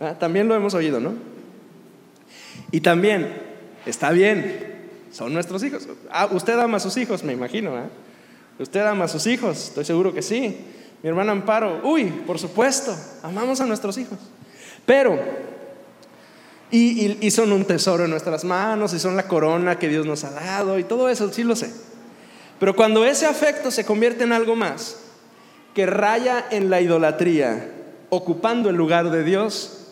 Ah, 0.00 0.16
también 0.18 0.48
lo 0.48 0.56
hemos 0.56 0.74
oído, 0.74 0.98
¿no? 0.98 1.14
Y 2.72 2.80
también, 2.80 3.32
está 3.86 4.10
bien, 4.10 4.88
son 5.12 5.32
nuestros 5.32 5.62
hijos. 5.62 5.86
Ah, 6.10 6.28
usted 6.32 6.58
ama 6.58 6.78
a 6.78 6.80
sus 6.80 6.96
hijos, 6.96 7.22
me 7.22 7.32
imagino, 7.32 7.78
¿eh? 7.78 7.88
¿Usted 8.60 8.82
ama 8.82 9.06
a 9.06 9.08
sus 9.08 9.26
hijos? 9.26 9.68
Estoy 9.68 9.86
seguro 9.86 10.12
que 10.12 10.20
sí. 10.20 10.60
Mi 11.02 11.08
hermana 11.08 11.32
Amparo, 11.32 11.80
uy, 11.82 12.04
por 12.26 12.38
supuesto, 12.38 12.94
amamos 13.22 13.58
a 13.62 13.66
nuestros 13.66 13.96
hijos. 13.96 14.18
Pero, 14.84 15.18
y, 16.70 17.30
son 17.30 17.52
un 17.52 17.64
tesoro 17.64 18.04
en 18.04 18.10
nuestras 18.10 18.44
manos, 18.44 18.92
y 18.92 18.98
son 18.98 19.16
la 19.16 19.26
corona 19.26 19.78
que 19.78 19.88
Dios 19.88 20.04
nos 20.04 20.24
ha 20.24 20.30
dado, 20.30 20.78
y 20.78 20.84
todo 20.84 21.08
eso, 21.08 21.32
sí 21.32 21.42
lo 21.42 21.56
sé. 21.56 21.72
Pero 22.58 22.76
cuando 22.76 23.04
ese 23.06 23.24
afecto 23.24 23.70
se 23.70 23.86
convierte 23.86 24.24
en 24.24 24.32
algo 24.32 24.54
más, 24.54 24.98
que 25.74 25.86
raya 25.86 26.44
en 26.50 26.68
la 26.68 26.82
idolatría, 26.82 27.72
ocupando 28.10 28.68
el 28.68 28.76
lugar 28.76 29.10
de 29.10 29.24
Dios, 29.24 29.86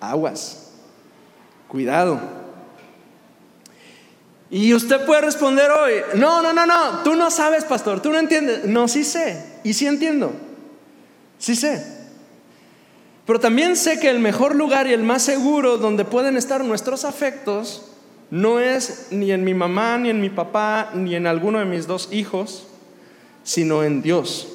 aguas, 0.00 0.70
cuidado. 1.66 2.43
Y 4.54 4.72
usted 4.72 5.04
puede 5.04 5.20
responder 5.20 5.68
hoy, 5.72 5.94
no, 6.14 6.40
no, 6.40 6.52
no, 6.52 6.64
no, 6.64 7.02
tú 7.02 7.16
no 7.16 7.28
sabes, 7.32 7.64
pastor, 7.64 8.00
tú 8.00 8.12
no 8.12 8.20
entiendes. 8.20 8.64
No, 8.66 8.86
sí 8.86 9.02
sé, 9.02 9.44
y 9.64 9.74
sí 9.74 9.84
entiendo, 9.84 10.30
sí 11.38 11.56
sé. 11.56 11.84
Pero 13.26 13.40
también 13.40 13.74
sé 13.74 13.98
que 13.98 14.08
el 14.08 14.20
mejor 14.20 14.54
lugar 14.54 14.86
y 14.86 14.92
el 14.92 15.02
más 15.02 15.22
seguro 15.24 15.76
donde 15.78 16.04
pueden 16.04 16.36
estar 16.36 16.62
nuestros 16.62 17.04
afectos 17.04 17.90
no 18.30 18.60
es 18.60 19.08
ni 19.10 19.32
en 19.32 19.42
mi 19.42 19.54
mamá, 19.54 19.98
ni 19.98 20.10
en 20.10 20.20
mi 20.20 20.30
papá, 20.30 20.92
ni 20.94 21.16
en 21.16 21.26
alguno 21.26 21.58
de 21.58 21.64
mis 21.64 21.88
dos 21.88 22.10
hijos, 22.12 22.68
sino 23.42 23.82
en 23.82 24.02
Dios. 24.02 24.46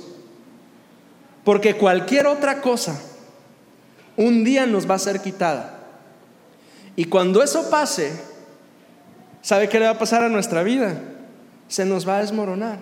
Porque 1.44 1.76
cualquier 1.76 2.28
otra 2.28 2.62
cosa 2.62 2.98
un 4.16 4.46
día 4.46 4.66
nos 4.66 4.90
va 4.90 4.96
a 4.96 5.00
ser 5.00 5.20
quitada. 5.20 5.78
Y 6.96 7.04
cuando 7.04 7.44
eso 7.44 7.70
pase, 7.70 8.29
¿Sabe 9.42 9.70
qué 9.70 9.80
le 9.80 9.86
va 9.86 9.92
a 9.92 9.98
pasar 9.98 10.24
a 10.24 10.30
nuestra 10.30 10.64
vida? 10.64 11.00
Se 11.68 11.86
nos 11.86 12.08
va 12.08 12.18
a 12.18 12.22
desmoronar. 12.22 12.80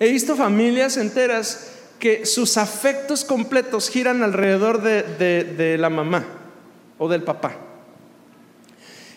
He 0.00 0.10
visto 0.10 0.34
familias 0.34 0.96
enteras 0.96 1.70
que 1.98 2.26
sus 2.26 2.56
afectos 2.56 3.24
completos 3.24 3.88
giran 3.88 4.22
alrededor 4.22 4.82
de, 4.82 5.76
la 5.78 5.90
mamá 5.90 6.24
o 6.98 7.08
del 7.08 7.22
papá. 7.22 7.56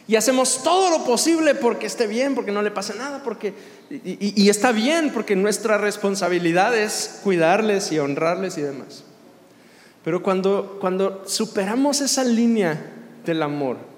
Y 0.08 0.16
hacemos 0.16 0.62
todo 0.62 0.92
lo 0.92 1.04
posible 1.04 1.56
porque 1.56 1.88
esté 1.88 2.06
bien, 2.06 2.36
porque 2.36 2.52
no 2.52 2.62
le 2.62 2.70
pase 2.70 2.94
nada, 2.94 3.24
porque 3.24 3.56
y, 3.90 4.50
está 4.50 4.72
bien, 4.72 5.12
porque 5.12 5.36
nuestra 5.36 5.80
responsabilidad 5.80 6.78
es 6.78 7.22
cuidarles 7.24 7.92
y 7.92 7.98
honrarles 7.98 8.60
y 8.60 8.62
demás. 8.62 9.04
Pero 10.04 10.22
cuando, 10.22 10.78
cuando 10.80 11.24
superamos 11.26 12.02
esa 12.02 12.24
línea 12.24 12.94
del 13.26 13.42
amor 13.42 13.95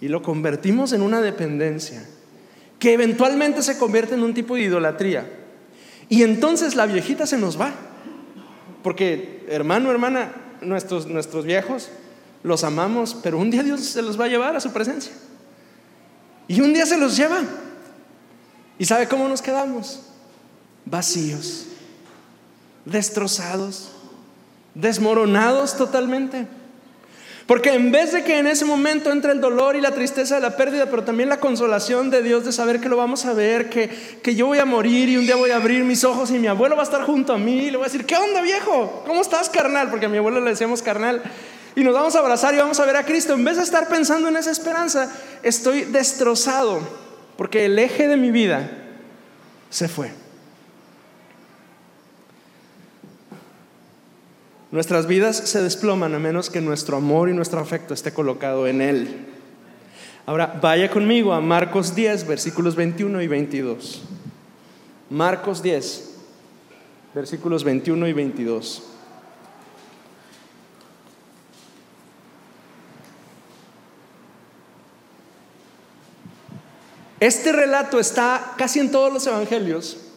y 0.00 0.08
lo 0.08 0.22
convertimos 0.22 0.92
en 0.92 1.02
una 1.02 1.20
dependencia, 1.20 2.06
que 2.78 2.92
eventualmente 2.92 3.62
se 3.62 3.78
convierte 3.78 4.14
en 4.14 4.22
un 4.22 4.34
tipo 4.34 4.54
de 4.54 4.62
idolatría, 4.62 5.26
y 6.08 6.22
entonces 6.22 6.74
la 6.74 6.86
viejita 6.86 7.26
se 7.26 7.38
nos 7.38 7.60
va. 7.60 7.72
Porque, 8.82 9.44
hermano, 9.48 9.90
hermana, 9.90 10.32
nuestros, 10.62 11.06
nuestros 11.06 11.44
viejos 11.44 11.90
los 12.42 12.64
amamos, 12.64 13.16
pero 13.22 13.38
un 13.38 13.50
día 13.50 13.62
Dios 13.62 13.80
se 13.80 14.02
los 14.02 14.18
va 14.18 14.24
a 14.24 14.28
llevar 14.28 14.56
a 14.56 14.60
su 14.60 14.72
presencia. 14.72 15.12
Y 16.46 16.60
un 16.60 16.72
día 16.72 16.86
se 16.86 16.96
los 16.96 17.16
lleva. 17.16 17.42
¿Y 18.78 18.84
sabe 18.84 19.08
cómo 19.08 19.28
nos 19.28 19.42
quedamos? 19.42 20.00
Vacíos, 20.86 21.66
destrozados, 22.84 23.90
desmoronados 24.74 25.76
totalmente. 25.76 26.46
Porque 27.48 27.72
en 27.72 27.90
vez 27.90 28.12
de 28.12 28.24
que 28.24 28.38
en 28.38 28.46
ese 28.46 28.66
momento 28.66 29.10
entre 29.10 29.32
el 29.32 29.40
dolor 29.40 29.74
y 29.74 29.80
la 29.80 29.92
tristeza 29.92 30.34
de 30.34 30.42
la 30.42 30.54
pérdida, 30.54 30.84
pero 30.90 31.02
también 31.02 31.30
la 31.30 31.40
consolación 31.40 32.10
de 32.10 32.22
Dios 32.22 32.44
de 32.44 32.52
saber 32.52 32.78
que 32.78 32.90
lo 32.90 32.98
vamos 32.98 33.24
a 33.24 33.32
ver, 33.32 33.70
que, 33.70 33.88
que 34.22 34.34
yo 34.34 34.48
voy 34.48 34.58
a 34.58 34.66
morir 34.66 35.08
y 35.08 35.16
un 35.16 35.24
día 35.24 35.34
voy 35.34 35.50
a 35.50 35.56
abrir 35.56 35.82
mis 35.82 36.04
ojos 36.04 36.30
y 36.30 36.38
mi 36.38 36.46
abuelo 36.46 36.76
va 36.76 36.82
a 36.82 36.84
estar 36.84 37.04
junto 37.04 37.32
a 37.32 37.38
mí 37.38 37.60
y 37.60 37.70
le 37.70 37.78
voy 37.78 37.86
a 37.86 37.88
decir, 37.88 38.04
¿qué 38.04 38.16
onda 38.16 38.42
viejo? 38.42 39.02
¿Cómo 39.06 39.22
estás 39.22 39.48
carnal? 39.48 39.88
Porque 39.88 40.04
a 40.04 40.08
mi 40.10 40.18
abuelo 40.18 40.42
le 40.42 40.50
decíamos 40.50 40.82
carnal. 40.82 41.22
Y 41.74 41.84
nos 41.84 41.94
vamos 41.94 42.14
a 42.16 42.18
abrazar 42.18 42.52
y 42.52 42.58
vamos 42.58 42.78
a 42.80 42.84
ver 42.84 42.96
a 42.96 43.06
Cristo. 43.06 43.32
En 43.32 43.44
vez 43.46 43.56
de 43.56 43.62
estar 43.62 43.88
pensando 43.88 44.28
en 44.28 44.36
esa 44.36 44.50
esperanza, 44.50 45.10
estoy 45.42 45.84
destrozado 45.84 46.80
porque 47.38 47.64
el 47.64 47.78
eje 47.78 48.08
de 48.08 48.18
mi 48.18 48.30
vida 48.30 48.70
se 49.70 49.88
fue. 49.88 50.12
Nuestras 54.70 55.06
vidas 55.06 55.36
se 55.36 55.62
desploman 55.62 56.14
a 56.14 56.18
menos 56.18 56.50
que 56.50 56.60
nuestro 56.60 56.98
amor 56.98 57.30
y 57.30 57.32
nuestro 57.32 57.58
afecto 57.58 57.94
esté 57.94 58.12
colocado 58.12 58.66
en 58.66 58.82
Él. 58.82 59.26
Ahora, 60.26 60.58
vaya 60.60 60.90
conmigo 60.90 61.32
a 61.32 61.40
Marcos 61.40 61.94
10, 61.94 62.26
versículos 62.26 62.76
21 62.76 63.22
y 63.22 63.28
22. 63.28 64.02
Marcos 65.08 65.62
10, 65.62 66.16
versículos 67.14 67.64
21 67.64 68.08
y 68.08 68.12
22. 68.12 68.82
Este 77.20 77.52
relato 77.52 77.98
está 77.98 78.52
casi 78.58 78.80
en 78.80 78.90
todos 78.90 79.10
los 79.10 79.26
evangelios 79.26 80.07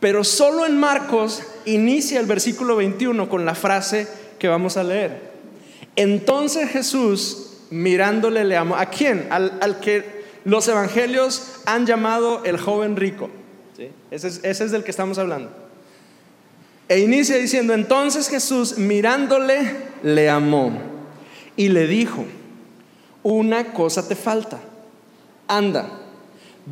pero 0.00 0.22
solo 0.22 0.64
en 0.64 0.78
Marcos 0.78 1.42
inicia 1.64 2.20
el 2.20 2.26
versículo 2.26 2.76
21 2.76 3.28
con 3.28 3.44
la 3.44 3.54
frase 3.54 4.06
que 4.38 4.48
vamos 4.48 4.76
a 4.76 4.84
leer. 4.84 5.28
Entonces 5.96 6.70
Jesús, 6.70 7.58
mirándole, 7.70 8.44
le 8.44 8.56
amó. 8.56 8.76
¿A 8.76 8.86
quién? 8.86 9.26
Al, 9.30 9.80
que 9.80 10.22
los 10.44 10.68
evangelios 10.68 11.60
han 11.66 11.84
llamado 11.86 12.44
el 12.44 12.58
joven 12.58 12.96
rico. 12.96 13.28
Ese, 14.10 14.28
es, 14.28 14.40
ese 14.44 14.64
es 14.64 14.70
del 14.70 14.84
que 14.84 14.92
estamos 14.92 15.18
hablando. 15.18 15.50
E 16.88 17.00
inicia 17.00 17.36
diciendo, 17.36 17.74
entonces 17.74 18.28
Jesús, 18.28 18.78
mirándole, 18.78 19.76
le 20.02 20.30
amó 20.30 20.72
y 21.56 21.68
le 21.68 21.86
dijo, 21.86 22.24
una 23.24 23.72
cosa 23.72 24.06
te 24.06 24.14
falta. 24.14 24.60
Anda 25.48 25.98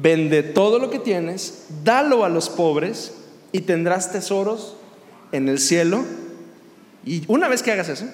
vende 0.01 0.43
todo 0.43 0.79
lo 0.79 0.91
que 0.91 0.99
tienes, 0.99 1.67
dalo 1.85 2.25
a 2.25 2.29
los 2.29 2.49
pobres 2.49 3.15
y 3.57 3.61
tendrás 3.61 4.13
tesoros 4.13 4.77
en 5.33 5.49
el 5.49 5.59
cielo. 5.59 6.05
Y 7.07 7.25
una 7.27 7.49
vez 7.49 7.63
que 7.63 7.73
hagas 7.73 7.89
eso, 7.89 8.05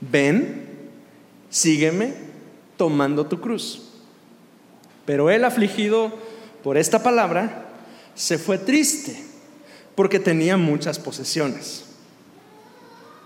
ven, 0.00 0.66
sígueme 1.48 2.12
tomando 2.76 3.26
tu 3.26 3.40
cruz. 3.40 3.82
Pero 5.06 5.30
él 5.30 5.44
afligido 5.44 6.12
por 6.64 6.76
esta 6.76 7.04
palabra, 7.04 7.68
se 8.16 8.36
fue 8.36 8.58
triste 8.58 9.16
porque 9.94 10.18
tenía 10.18 10.56
muchas 10.56 10.98
posesiones. 10.98 11.84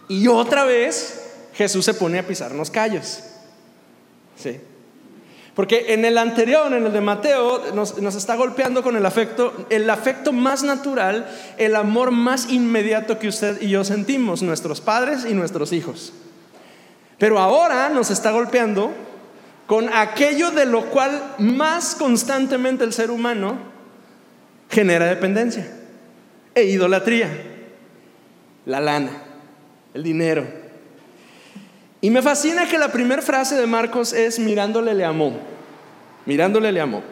Y 0.06 0.26
otra 0.26 0.64
vez 0.64 1.22
Jesús 1.54 1.86
se 1.86 1.94
pone 1.94 2.18
a 2.18 2.26
pisarnos 2.26 2.70
callos. 2.70 3.20
¿Sí? 4.36 4.60
Porque 5.58 5.86
en 5.88 6.04
el 6.04 6.18
anterior, 6.18 6.72
en 6.72 6.86
el 6.86 6.92
de 6.92 7.00
Mateo, 7.00 7.74
nos, 7.74 8.14
está 8.14 8.36
golpeando 8.36 8.84
con 8.84 8.94
el 8.94 9.04
afecto, 9.04 9.66
el 9.70 9.90
afecto 9.90 10.32
más 10.32 10.62
natural, 10.62 11.28
el 11.56 11.74
amor 11.74 12.12
más 12.12 12.48
inmediato 12.48 13.18
que 13.18 13.26
usted 13.26 13.60
y 13.60 13.68
yo 13.68 13.82
sentimos, 13.82 14.40
nuestros 14.40 14.80
padres 14.80 15.26
y 15.28 15.34
nuestros 15.34 15.72
hijos. 15.72 16.12
Pero 17.18 17.40
ahora 17.40 17.88
nos 17.88 18.12
está 18.12 18.30
golpeando 18.30 18.92
con 19.66 19.92
aquello 19.92 20.52
de 20.52 20.64
lo 20.64 20.90
cual 20.90 21.34
más 21.38 21.96
constantemente 21.96 22.84
el 22.84 22.92
ser 22.92 23.10
humano 23.10 23.58
genera 24.70 25.06
dependencia 25.06 25.68
e 26.54 26.66
idolatría, 26.66 27.30
la 28.64 28.80
lana, 28.80 29.10
el 29.92 30.04
dinero, 30.04 30.46
y 32.00 32.10
me 32.10 32.22
fascina 32.22 32.68
que 32.68 32.78
la 32.78 32.92
primera 32.92 33.22
frase 33.22 33.56
de 33.56 33.66
Marcos 33.66 34.12
es 34.12 34.38
mirándole 34.38 34.94
le 34.94 35.04
amó. 35.04 35.36
Mirándole 36.26 36.70
le 36.70 36.80
amó. 36.80 37.02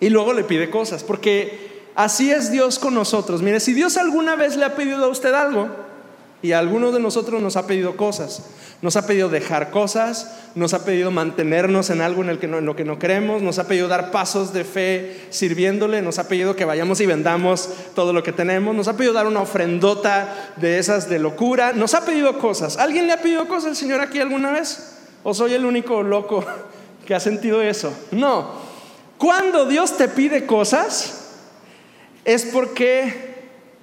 Y 0.00 0.10
luego 0.10 0.32
le 0.32 0.44
pide 0.44 0.70
cosas, 0.70 1.02
porque 1.02 1.86
así 1.94 2.30
es 2.30 2.50
Dios 2.52 2.78
con 2.78 2.94
nosotros. 2.94 3.42
Mire, 3.42 3.60
si 3.60 3.72
Dios 3.72 3.96
alguna 3.96 4.36
vez 4.36 4.56
le 4.56 4.64
ha 4.64 4.74
pedido 4.74 5.04
a 5.04 5.08
usted 5.08 5.32
algo, 5.32 5.68
y 6.40 6.52
a 6.52 6.58
alguno 6.58 6.92
de 6.92 7.00
nosotros 7.00 7.42
nos 7.42 7.56
ha 7.56 7.66
pedido 7.66 7.96
cosas, 7.96 8.42
nos 8.80 8.94
ha 8.96 9.06
pedido 9.06 9.28
dejar 9.28 9.70
cosas, 9.70 10.36
nos 10.54 10.72
ha 10.72 10.84
pedido 10.84 11.10
mantenernos 11.10 11.90
en 11.90 12.00
algo 12.00 12.22
en 12.22 12.64
lo 12.64 12.76
que 12.76 12.84
no 12.84 12.98
creemos, 12.98 13.42
nos 13.42 13.58
ha 13.58 13.66
pedido 13.66 13.88
dar 13.88 14.12
pasos 14.12 14.52
de 14.52 14.64
fe 14.64 15.26
sirviéndole, 15.30 16.00
nos 16.00 16.20
ha 16.20 16.28
pedido 16.28 16.54
que 16.54 16.64
vayamos 16.64 17.00
y 17.00 17.06
vendamos 17.06 17.70
todo 17.96 18.12
lo 18.12 18.22
que 18.22 18.30
tenemos, 18.30 18.74
nos 18.74 18.86
ha 18.86 18.96
pedido 18.96 19.12
dar 19.12 19.26
una 19.26 19.40
ofrendota 19.40 20.52
de 20.56 20.78
esas 20.78 21.08
de 21.08 21.18
locura, 21.18 21.72
nos 21.72 21.94
ha 21.94 22.04
pedido 22.04 22.38
cosas. 22.38 22.76
¿Alguien 22.76 23.08
le 23.08 23.14
ha 23.14 23.20
pedido 23.20 23.48
cosas 23.48 23.70
al 23.70 23.76
Señor 23.76 24.00
aquí 24.00 24.20
alguna 24.20 24.52
vez? 24.52 24.96
¿O 25.24 25.34
soy 25.34 25.54
el 25.54 25.64
único 25.64 26.04
loco 26.04 26.44
que 27.04 27.16
ha 27.16 27.20
sentido 27.20 27.62
eso? 27.62 27.92
No. 28.12 28.68
Cuando 29.18 29.66
Dios 29.66 29.96
te 29.96 30.06
pide 30.06 30.46
cosas, 30.46 31.32
es 32.24 32.44
porque 32.44 33.34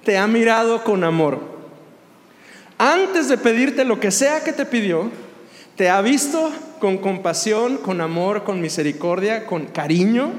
te 0.04 0.16
ha 0.16 0.26
mirado 0.26 0.82
con 0.82 1.04
amor 1.04 1.55
antes 2.78 3.28
de 3.28 3.38
pedirte 3.38 3.84
lo 3.84 4.00
que 4.00 4.10
sea 4.10 4.44
que 4.44 4.52
te 4.52 4.66
pidió, 4.66 5.10
te 5.76 5.88
ha 5.88 6.00
visto 6.00 6.50
con 6.78 6.98
compasión, 6.98 7.78
con 7.78 8.00
amor, 8.00 8.44
con 8.44 8.60
misericordia, 8.60 9.46
con 9.46 9.66
cariño 9.66 10.32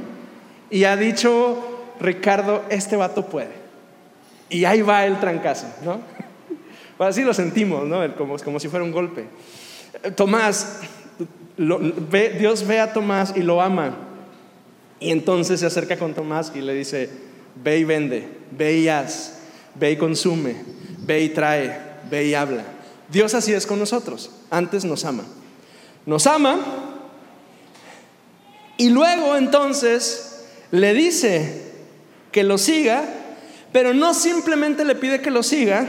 y 0.70 0.84
ha 0.84 0.98
dicho, 0.98 1.94
Ricardo, 2.00 2.64
este 2.70 2.96
vato 2.96 3.26
puede. 3.26 3.52
Y 4.50 4.66
ahí 4.66 4.82
va 4.82 5.06
el 5.06 5.20
trancazo, 5.20 5.68
¿no? 5.84 6.00
así 7.06 7.24
lo 7.24 7.34
sentimos, 7.34 7.86
¿no? 7.86 8.16
Como, 8.16 8.38
como 8.38 8.60
si 8.60 8.68
fuera 8.68 8.84
un 8.84 8.92
golpe. 8.92 9.26
Tomás, 10.16 10.82
Dios 11.58 12.68
ve 12.68 12.80
a 12.80 12.94
Tomás 12.94 13.34
y 13.36 13.42
lo 13.42 13.62
ama. 13.62 13.98
Y 15.00 15.12
entonces 15.12 15.60
se 15.60 15.66
acerca 15.66 15.98
con 15.98 16.14
Tomás 16.14 16.52
y 16.56 16.62
le 16.62 16.74
dice, 16.74 17.10
ve 17.64 17.80
y 17.80 17.84
vende, 17.84 18.28
ve 18.52 18.78
y 18.78 18.90
haz, 18.90 19.40
ve 19.76 19.92
y 19.92 19.98
consume, 19.98 20.56
ve 21.00 21.22
y 21.22 21.30
trae, 21.30 21.87
ve 22.10 22.26
y 22.26 22.34
habla. 22.34 22.64
Dios 23.10 23.34
así 23.34 23.54
es 23.54 23.66
con 23.66 23.80
nosotros. 23.80 24.32
Antes 24.50 24.86
nos 24.86 25.06
ama. 25.06 25.24
Nos 26.06 26.28
ama 26.28 26.60
y 28.78 28.90
luego 28.90 29.36
entonces 29.36 30.46
le 30.72 30.94
dice 30.94 31.64
que 32.32 32.44
lo 32.44 32.58
siga, 32.58 33.04
pero 33.74 33.94
no 33.94 34.14
simplemente 34.14 34.86
le 34.86 34.96
pide 34.96 35.22
que 35.22 35.32
lo 35.32 35.42
siga, 35.42 35.88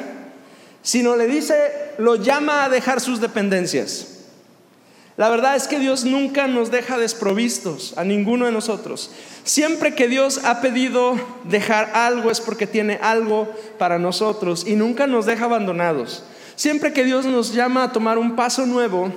sino 0.82 1.16
le 1.16 1.26
dice, 1.26 1.54
lo 1.98 2.16
llama 2.16 2.64
a 2.64 2.68
dejar 2.68 3.00
sus 3.00 3.20
dependencias. 3.20 4.17
La 5.18 5.28
verdad 5.28 5.56
es 5.56 5.66
que 5.66 5.80
Dios 5.80 6.04
nunca 6.04 6.46
nos 6.46 6.70
deja 6.70 6.96
desprovistos 6.96 7.92
a 7.96 8.04
ninguno 8.04 8.46
de 8.46 8.52
nosotros. 8.52 9.10
Siempre 9.42 9.96
que 9.96 10.06
Dios 10.06 10.44
ha 10.44 10.60
pedido 10.60 11.16
dejar 11.42 11.90
algo 11.94 12.30
es 12.30 12.40
porque 12.40 12.68
tiene 12.68 13.00
algo 13.02 13.52
para 13.78 13.98
nosotros 13.98 14.64
y 14.64 14.76
nunca 14.76 15.08
nos 15.08 15.26
deja 15.26 15.46
abandonados. 15.46 16.22
Siempre 16.54 16.92
que 16.92 17.02
Dios 17.02 17.26
nos 17.26 17.52
llama 17.52 17.82
a 17.82 17.92
tomar 17.92 18.16
un 18.16 18.36
paso 18.36 18.64
nuevo, 18.64 19.12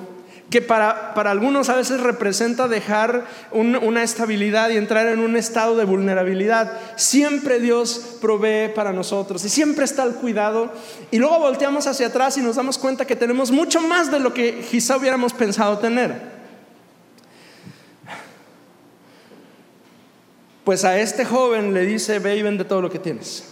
que 0.52 0.62
para, 0.62 1.14
para, 1.14 1.32
algunos 1.32 1.70
a 1.70 1.78
veces 1.78 2.02
representa 2.02 2.68
dejar 2.68 3.26
una 3.52 4.04
estabilidad 4.04 4.70
y 4.70 4.76
entrar 4.76 5.08
en 5.08 5.20
un 5.22 5.38
estado 5.38 5.78
de 5.78 5.86
vulnerabilidad. 5.86 6.78
Siempre 6.98 7.62
Dios 7.62 8.18
provee 8.20 8.68
para 8.76 8.92
nosotros 8.92 9.46
y 9.46 9.50
siempre 9.50 9.86
está 9.86 10.04
al 10.04 10.16
cuidado. 10.16 10.70
Y 11.10 11.20
luego 11.20 11.40
volteamos 11.40 11.88
hacia 11.88 12.08
atrás 12.08 12.38
y 12.38 12.42
nos 12.42 12.58
damos 12.58 12.78
cuenta 12.78 13.08
que 13.08 13.16
tenemos 13.16 13.50
mucho 13.50 13.80
más 13.80 14.12
de 14.12 14.20
lo 14.20 14.34
que 14.34 14.60
quizá 14.70 14.98
hubiéramos 14.98 15.32
pensado 15.32 15.78
tener. 15.78 16.22
Pues 20.66 20.84
a 20.84 21.00
este 21.00 21.24
joven 21.24 21.74
le 21.74 21.86
dice, 21.86 22.20
ve 22.20 22.36
y 22.36 22.42
vende 22.42 22.66
todo 22.66 22.82
lo 22.82 22.90
que 22.90 23.00
tienes. 23.00 23.46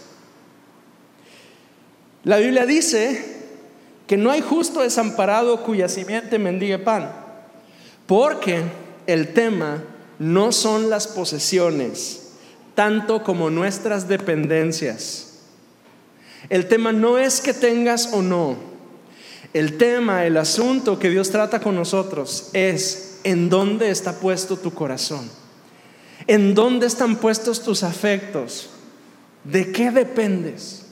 La 2.24 2.36
Biblia 2.36 2.66
dice 2.66 3.39
que 4.10 4.16
no 4.16 4.32
hay 4.32 4.40
justo 4.40 4.80
desamparado 4.80 5.62
cuya 5.62 5.88
simiente 5.88 6.36
mendigue 6.36 6.80
pan, 6.80 7.12
porque 8.08 8.60
el 9.06 9.32
tema 9.34 9.84
no 10.18 10.50
son 10.50 10.90
las 10.90 11.06
posesiones, 11.06 12.32
tanto 12.74 13.22
como 13.22 13.50
nuestras 13.50 14.08
dependencias. 14.08 15.42
El 16.48 16.66
tema 16.66 16.90
no 16.90 17.18
es 17.18 17.40
que 17.40 17.54
tengas 17.54 18.12
o 18.12 18.20
no. 18.20 18.56
El 19.54 19.78
tema, 19.78 20.26
el 20.26 20.38
asunto 20.38 20.98
que 20.98 21.08
Dios 21.08 21.30
trata 21.30 21.60
con 21.60 21.76
nosotros 21.76 22.50
es 22.52 23.20
en 23.22 23.48
dónde 23.48 23.90
está 23.90 24.18
puesto 24.18 24.56
tu 24.56 24.72
corazón, 24.72 25.30
en 26.26 26.56
dónde 26.56 26.88
están 26.88 27.14
puestos 27.14 27.62
tus 27.62 27.84
afectos, 27.84 28.70
de 29.44 29.70
qué 29.70 29.92
dependes. 29.92 30.86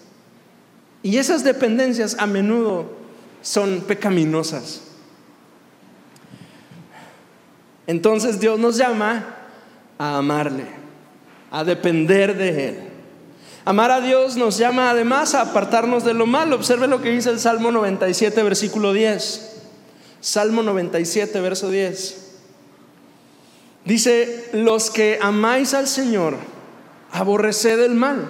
Y 1.03 1.17
esas 1.17 1.43
dependencias 1.43 2.15
a 2.21 2.29
menudo 2.29 2.98
son 3.43 3.83
pecaminosas. 3.83 4.83
Entonces 7.87 8.39
Dios 8.39 8.59
nos 8.59 8.77
llama 8.77 9.35
a 9.99 10.19
amarle, 10.19 10.67
a 11.51 11.65
depender 11.65 12.37
de 12.37 12.69
Él. 12.69 12.79
Amar 13.65 13.91
a 13.91 14.01
Dios 14.01 14.37
nos 14.37 14.57
llama 14.59 14.91
además 14.91 15.35
a 15.35 15.43
apartarnos 15.43 16.05
de 16.05 16.15
lo 16.15 16.27
malo. 16.27 16.57
Observe 16.57 16.87
lo 16.87 17.03
que 17.03 17.11
dice 17.11 17.31
el 17.31 17.39
Salmo 17.39 17.71
97, 17.71 18.43
versículo 18.43 18.93
10. 18.93 19.57
Salmo 20.21 20.63
97, 20.63 21.41
verso 21.41 21.71
10. 21.71 22.29
Dice, 23.85 24.51
los 24.53 24.91
que 24.91 25.19
amáis 25.23 25.73
al 25.75 25.87
Señor, 25.87 26.37
aborreced 27.11 27.81
el 27.81 27.95
mal. 27.95 28.29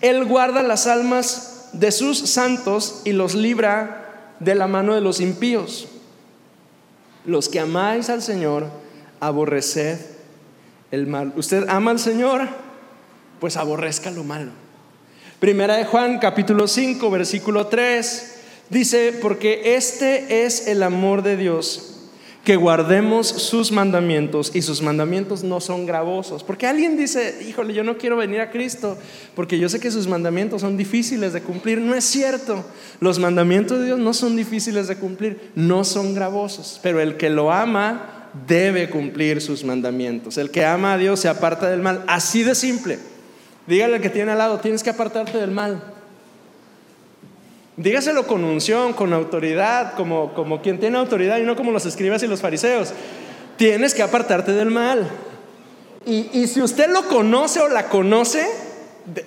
Él 0.00 0.24
guarda 0.24 0.62
las 0.62 0.86
almas 0.86 1.68
de 1.72 1.90
sus 1.90 2.18
santos 2.18 3.02
y 3.04 3.12
los 3.12 3.34
libra 3.34 4.07
de 4.40 4.54
la 4.54 4.66
mano 4.66 4.94
de 4.94 5.00
los 5.00 5.20
impíos. 5.20 5.88
Los 7.24 7.48
que 7.48 7.60
amáis 7.60 8.08
al 8.08 8.22
Señor, 8.22 8.66
aborreced 9.20 9.98
el 10.90 11.06
mal. 11.06 11.32
¿Usted 11.36 11.66
ama 11.68 11.90
al 11.90 11.98
Señor? 11.98 12.48
Pues 13.40 13.56
aborrezca 13.56 14.10
lo 14.10 14.24
malo. 14.24 14.50
Primera 15.40 15.76
de 15.76 15.84
Juan, 15.84 16.18
capítulo 16.18 16.66
5, 16.66 17.10
versículo 17.10 17.66
3, 17.66 18.36
dice, 18.70 19.18
porque 19.20 19.76
este 19.76 20.44
es 20.44 20.66
el 20.66 20.82
amor 20.82 21.22
de 21.22 21.36
Dios 21.36 21.97
que 22.44 22.56
guardemos 22.56 23.26
sus 23.26 23.72
mandamientos 23.72 24.52
y 24.54 24.62
sus 24.62 24.80
mandamientos 24.80 25.44
no 25.44 25.60
son 25.60 25.86
gravosos. 25.86 26.42
Porque 26.42 26.66
alguien 26.66 26.96
dice, 26.96 27.44
híjole, 27.46 27.74
yo 27.74 27.84
no 27.84 27.98
quiero 27.98 28.16
venir 28.16 28.40
a 28.40 28.50
Cristo 28.50 28.96
porque 29.34 29.58
yo 29.58 29.68
sé 29.68 29.80
que 29.80 29.90
sus 29.90 30.06
mandamientos 30.06 30.62
son 30.62 30.76
difíciles 30.76 31.32
de 31.32 31.42
cumplir. 31.42 31.78
No 31.80 31.94
es 31.94 32.04
cierto. 32.04 32.64
Los 33.00 33.18
mandamientos 33.18 33.80
de 33.80 33.86
Dios 33.86 33.98
no 33.98 34.14
son 34.14 34.36
difíciles 34.36 34.88
de 34.88 34.96
cumplir, 34.96 35.50
no 35.54 35.84
son 35.84 36.14
gravosos. 36.14 36.80
Pero 36.82 37.00
el 37.00 37.16
que 37.16 37.28
lo 37.28 37.52
ama 37.52 38.30
debe 38.46 38.88
cumplir 38.88 39.40
sus 39.40 39.64
mandamientos. 39.64 40.38
El 40.38 40.50
que 40.50 40.64
ama 40.64 40.94
a 40.94 40.98
Dios 40.98 41.20
se 41.20 41.28
aparta 41.28 41.68
del 41.68 41.82
mal. 41.82 42.04
Así 42.06 42.44
de 42.44 42.54
simple. 42.54 42.98
Dígale 43.66 43.96
al 43.96 44.00
que 44.00 44.10
tiene 44.10 44.32
al 44.32 44.38
lado, 44.38 44.58
tienes 44.60 44.82
que 44.82 44.90
apartarte 44.90 45.36
del 45.36 45.50
mal. 45.50 45.82
Dígaselo 47.78 48.26
con 48.26 48.42
unción, 48.42 48.92
con 48.92 49.12
autoridad, 49.12 49.94
como, 49.94 50.34
como 50.34 50.60
quien 50.60 50.80
tiene 50.80 50.98
autoridad 50.98 51.38
y 51.38 51.44
no 51.44 51.54
como 51.54 51.70
los 51.70 51.86
escribas 51.86 52.20
y 52.24 52.26
los 52.26 52.40
fariseos. 52.40 52.92
Tienes 53.56 53.94
que 53.94 54.02
apartarte 54.02 54.52
del 54.52 54.72
mal. 54.72 55.08
Y, 56.04 56.48
si 56.48 56.60
usted 56.60 56.90
lo 56.90 57.06
conoce 57.06 57.60
o 57.60 57.68
la 57.68 57.88
conoce, 57.88 58.44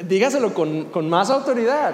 dígaselo 0.05 0.53
con, 0.53 0.85
con, 0.85 1.09
más 1.09 1.29
autoridad. 1.29 1.93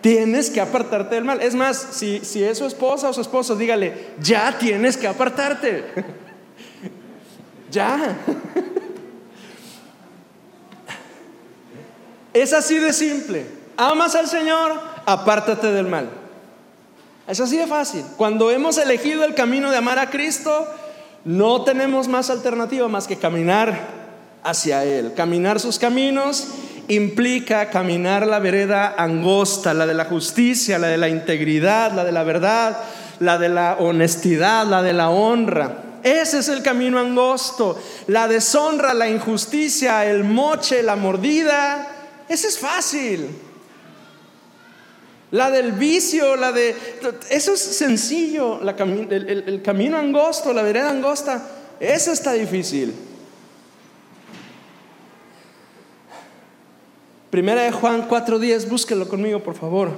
Tienes 0.00 0.48
que 0.48 0.62
apartarte 0.62 1.16
del 1.16 1.24
mal. 1.24 1.42
Es 1.42 1.54
más, 1.54 1.88
si, 1.90 2.20
si 2.20 2.42
es 2.42 2.56
su 2.56 2.64
esposa 2.64 3.10
o 3.10 3.12
su 3.12 3.20
esposo, 3.20 3.54
dígale, 3.54 4.12
ya 4.18 4.56
tienes 4.58 4.96
que 4.96 5.08
apartarte. 5.08 5.84
ya. 7.70 8.16
es 12.32 12.52
así 12.54 12.78
de 12.78 12.94
simple 12.94 13.57
amas 13.78 14.14
al 14.14 14.26
Señor, 14.26 14.72
apártate 15.06 15.72
del 15.72 15.86
mal. 15.86 16.10
Es 17.26 17.40
así 17.40 17.56
de 17.56 17.66
fácil. 17.66 18.04
Cuando 18.16 18.50
hemos 18.50 18.76
elegido 18.76 19.24
el 19.24 19.34
camino 19.34 19.70
de 19.70 19.76
amar 19.76 19.98
a 19.98 20.10
Cristo, 20.10 20.66
no 21.24 21.62
tenemos 21.62 22.08
más 22.08 22.28
alternativa 22.28 22.88
más 22.88 23.06
que 23.06 23.16
caminar 23.16 23.78
hacia 24.42 24.84
Él. 24.84 25.14
Caminar 25.14 25.60
sus 25.60 25.78
caminos 25.78 26.48
implica 26.88 27.70
caminar 27.70 28.26
la 28.26 28.38
vereda 28.38 28.94
angosta, 28.96 29.74
la 29.74 29.86
de 29.86 29.94
la 29.94 30.06
justicia, 30.06 30.78
la 30.78 30.88
de 30.88 30.96
la 30.96 31.08
integridad, 31.08 31.92
la 31.92 32.04
de 32.04 32.12
la 32.12 32.24
verdad, 32.24 32.78
la 33.20 33.38
de 33.38 33.48
la 33.48 33.76
honestidad, 33.78 34.66
la 34.66 34.82
de 34.82 34.94
la 34.94 35.10
honra. 35.10 35.84
Ese 36.02 36.38
es 36.38 36.48
el 36.48 36.62
camino 36.62 36.98
angosto. 36.98 37.78
La 38.06 38.26
deshonra, 38.26 38.94
la 38.94 39.08
injusticia, 39.08 40.06
el 40.06 40.24
moche, 40.24 40.82
la 40.82 40.96
mordida. 40.96 41.86
Ese 42.28 42.48
es 42.48 42.58
fácil. 42.58 43.47
La 45.30 45.50
del 45.50 45.72
vicio, 45.72 46.36
la 46.36 46.52
de... 46.52 46.74
Eso 47.30 47.52
es 47.52 47.60
sencillo, 47.60 48.60
el, 48.62 49.60
camino 49.62 49.98
angosto, 49.98 50.52
la 50.52 50.62
vereda 50.62 50.90
angosta, 50.90 51.46
eso 51.78 52.12
está 52.12 52.32
difícil. 52.32 52.94
Primera 57.30 57.62
de 57.62 57.72
Juan 57.72 58.08
4.10, 58.08 58.68
búsquelo 58.68 59.06
conmigo, 59.06 59.42
por 59.42 59.54
favor. 59.54 59.90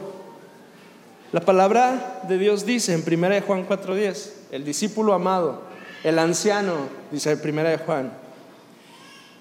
La 1.30 1.40
palabra 1.40 2.22
de 2.26 2.36
Dios 2.36 2.66
dice 2.66 2.92
en 2.92 3.04
Primera 3.04 3.36
de 3.36 3.42
Juan 3.42 3.68
4.10, 3.68 4.30
el 4.50 4.64
discípulo 4.64 5.14
amado, 5.14 5.62
el 6.02 6.18
anciano, 6.18 6.88
dice 7.12 7.36
Primera 7.36 7.70
de 7.70 7.78
Juan, 7.78 8.12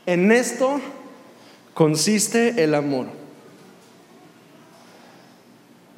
en 0.06 0.32
esto 0.32 0.80
consiste 1.74 2.64
el 2.64 2.76
amor 2.76 3.19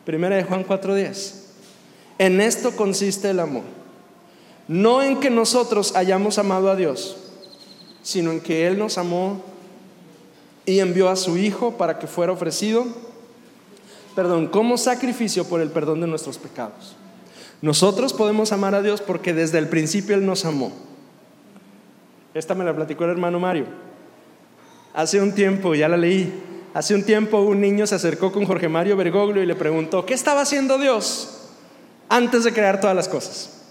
Primera 0.06 0.36
de 0.36 0.44
Juan 0.44 0.64
4:10. 0.64 1.34
En 2.18 2.42
esto 2.42 2.76
consiste 2.76 3.30
el 3.30 3.40
amor. 3.40 3.64
No 4.68 5.02
en 5.02 5.20
que 5.20 5.30
nosotros 5.30 5.96
hayamos 5.96 6.38
amado 6.38 6.70
a 6.70 6.76
Dios, 6.76 7.18
sino 8.04 8.32
en 8.32 8.40
que 8.40 8.68
Él 8.68 8.78
nos 8.78 8.98
amó 8.98 9.44
y 10.66 10.80
envió 10.80 11.10
a 11.10 11.16
su 11.16 11.38
Hijo 11.38 11.78
para 11.78 12.00
que 12.00 12.08
fuera 12.08 12.32
ofrecido, 12.32 12.86
perdón, 14.16 14.48
como 14.48 14.78
sacrificio 14.78 15.46
por 15.46 15.62
el 15.62 15.72
perdón 15.72 16.02
de 16.02 16.08
nuestros 16.08 16.38
pecados. 16.38 16.96
Nosotros 17.62 18.14
podemos 18.14 18.52
amar 18.52 18.74
a 18.76 18.82
Dios 18.82 19.02
porque 19.02 19.34
desde 19.34 19.58
el 19.58 19.68
principio 19.68 20.16
Él 20.16 20.26
nos 20.26 20.46
amó. 20.46 20.72
Esta 22.34 22.56
me 22.56 22.64
la 22.64 22.76
platicó 22.76 23.04
el 23.04 23.12
hermano 23.12 23.40
Mario. 23.40 23.66
Hace 24.94 25.22
un 25.22 25.34
tiempo, 25.34 25.76
ya 25.76 25.88
la 25.88 25.98
leí, 25.98 26.32
Hace 26.74 26.96
un 26.96 27.04
tiempo 27.04 27.42
un 27.42 27.60
niño 27.60 27.86
se 27.86 27.96
acercó 27.96 28.32
con 28.32 28.46
Jorge 28.46 28.70
Mario 28.70 28.96
Bergoglio 28.96 29.44
y 29.44 29.46
le 29.46 29.56
preguntó, 29.56 30.06
¿qué 30.06 30.14
estaba 30.14 30.40
haciendo 30.42 30.78
Dios 30.78 31.50
antes 32.08 32.46
de 32.46 32.54
crear 32.54 32.80
todas 32.80 32.96
las 32.96 33.10
cosas? 33.10 33.62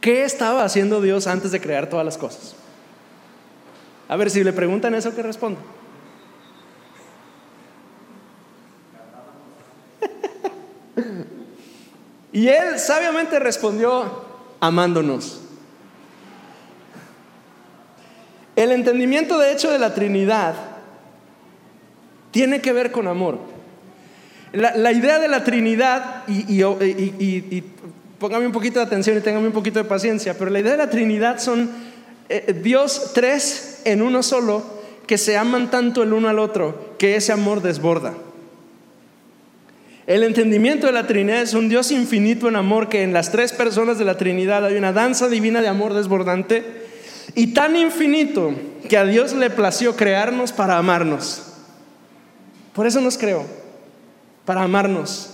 ¿Qué 0.00 0.22
estaba 0.22 0.62
haciendo 0.62 1.00
Dios 1.00 1.26
antes 1.26 1.50
de 1.50 1.60
crear 1.60 1.88
todas 1.88 2.04
las 2.04 2.16
cosas? 2.16 2.54
A 4.08 4.14
ver, 4.14 4.30
si 4.30 4.44
le 4.44 4.52
preguntan 4.52 4.94
eso, 4.94 5.12
¿qué 5.14 5.22
responde? 5.22 5.58
y 12.32 12.46
él 12.46 12.78
sabiamente 12.78 13.40
respondió, 13.40 14.24
amándonos. 14.60 15.40
El 18.54 18.70
entendimiento 18.70 19.38
de 19.38 19.52
hecho 19.52 19.70
de 19.70 19.78
la 19.78 19.92
Trinidad 19.94 20.67
tiene 22.30 22.60
que 22.60 22.72
ver 22.72 22.92
con 22.92 23.06
amor. 23.06 23.38
La, 24.52 24.92
idea 24.92 25.18
de 25.18 25.28
la 25.28 25.44
Trinidad, 25.44 26.24
y, 26.26 27.62
póngame 28.18 28.46
un 28.46 28.52
poquito 28.52 28.78
de 28.78 28.86
atención 28.86 29.16
y 29.18 29.20
téngame 29.20 29.46
un 29.46 29.52
poquito 29.52 29.78
de 29.78 29.84
paciencia, 29.84 30.36
pero 30.38 30.50
la 30.50 30.60
idea 30.60 30.72
de 30.72 30.78
la 30.78 30.90
Trinidad 30.90 31.38
son 31.38 31.70
eh, 32.28 32.58
Dios 32.62 33.12
tres 33.14 33.82
en 33.84 34.00
uno 34.00 34.22
solo, 34.22 34.78
que 35.06 35.18
se 35.18 35.36
aman 35.36 35.70
tanto 35.70 36.02
el 36.02 36.12
uno 36.12 36.28
al 36.28 36.38
otro, 36.38 36.94
que 36.98 37.16
ese 37.16 37.32
amor 37.32 37.62
desborda. 37.62 38.14
El 40.06 40.22
entendimiento 40.22 40.86
de 40.86 40.94
la 40.94 41.06
Trinidad 41.06 41.42
es 41.42 41.52
un 41.52 41.68
Dios 41.68 41.90
infinito 41.92 42.48
en 42.48 42.56
amor, 42.56 42.88
que 42.88 43.02
en 43.02 43.12
las 43.12 43.30
tres 43.30 43.52
personas 43.52 43.98
de 43.98 44.06
la 44.06 44.16
Trinidad 44.16 44.64
hay 44.64 44.76
una 44.76 44.94
danza 44.94 45.28
divina 45.28 45.60
de 45.60 45.68
amor 45.68 45.92
desbordante 45.92 46.64
y 47.34 47.48
tan 47.48 47.76
infinito 47.76 48.54
que 48.88 48.96
a 48.96 49.04
Dios 49.04 49.34
le 49.34 49.50
plació 49.50 49.96
crearnos 49.96 50.52
para 50.52 50.78
amarnos. 50.78 51.47
Por 52.78 52.86
eso 52.86 53.00
nos 53.00 53.18
creó, 53.18 53.44
para 54.44 54.62
amarnos 54.62 55.30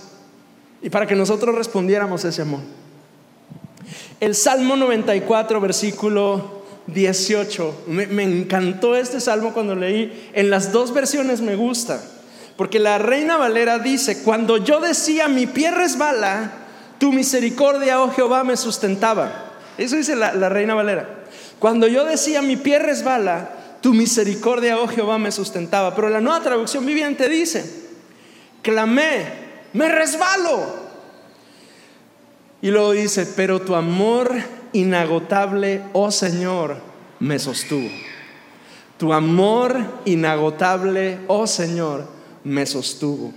y 0.81 0.89
para 0.89 1.05
que 1.05 1.13
nosotros 1.13 1.53
respondiéramos 1.53 2.25
ese 2.25 2.41
amor. 2.41 2.61
El 4.19 4.33
Salmo 4.33 4.75
94, 4.75 5.61
versículo 5.61 6.63
18. 6.87 7.83
Me, 7.85 8.07
me 8.07 8.23
encantó 8.23 8.95
este 8.95 9.21
salmo 9.21 9.53
cuando 9.53 9.75
leí. 9.75 10.31
En 10.33 10.49
las 10.49 10.71
dos 10.71 10.91
versiones 10.91 11.41
me 11.41 11.55
gusta. 11.55 12.01
Porque 12.57 12.79
la 12.79 12.97
reina 12.97 13.37
Valera 13.37 13.77
dice, 13.77 14.23
cuando 14.23 14.57
yo 14.57 14.79
decía 14.79 15.27
mi 15.27 15.45
pie 15.45 15.69
resbala, 15.69 16.51
tu 16.97 17.13
misericordia, 17.13 18.01
oh 18.01 18.09
Jehová, 18.09 18.43
me 18.43 18.57
sustentaba. 18.57 19.51
Eso 19.77 19.95
dice 19.97 20.15
la, 20.15 20.33
la 20.33 20.49
reina 20.49 20.73
Valera. 20.73 21.07
Cuando 21.59 21.85
yo 21.85 22.05
decía 22.05 22.41
mi 22.41 22.57
pie 22.57 22.79
resbala, 22.79 23.51
tu 23.85 23.93
misericordia, 23.93 24.79
oh 24.79 24.87
Jehová, 24.87 25.19
me 25.19 25.31
sustentaba. 25.31 25.93
Pero 25.93 26.09
la 26.09 26.19
nueva 26.19 26.41
traducción 26.41 26.87
viviente 26.87 27.29
dice, 27.29 27.63
clamé, 28.63 29.27
me 29.73 29.87
resbalo. 29.89 30.65
Y 32.63 32.71
luego 32.71 32.93
dice, 32.93 33.27
pero 33.27 33.61
tu 33.61 33.75
amor 33.75 34.33
inagotable, 34.73 35.83
oh 35.93 36.09
Señor, 36.09 36.77
me 37.19 37.37
sostuvo. 37.37 37.87
Tu 38.97 39.13
amor 39.13 39.77
inagotable, 40.05 41.19
oh 41.27 41.45
Señor, 41.45 42.07
me 42.43 42.65
sostuvo. 42.65 43.33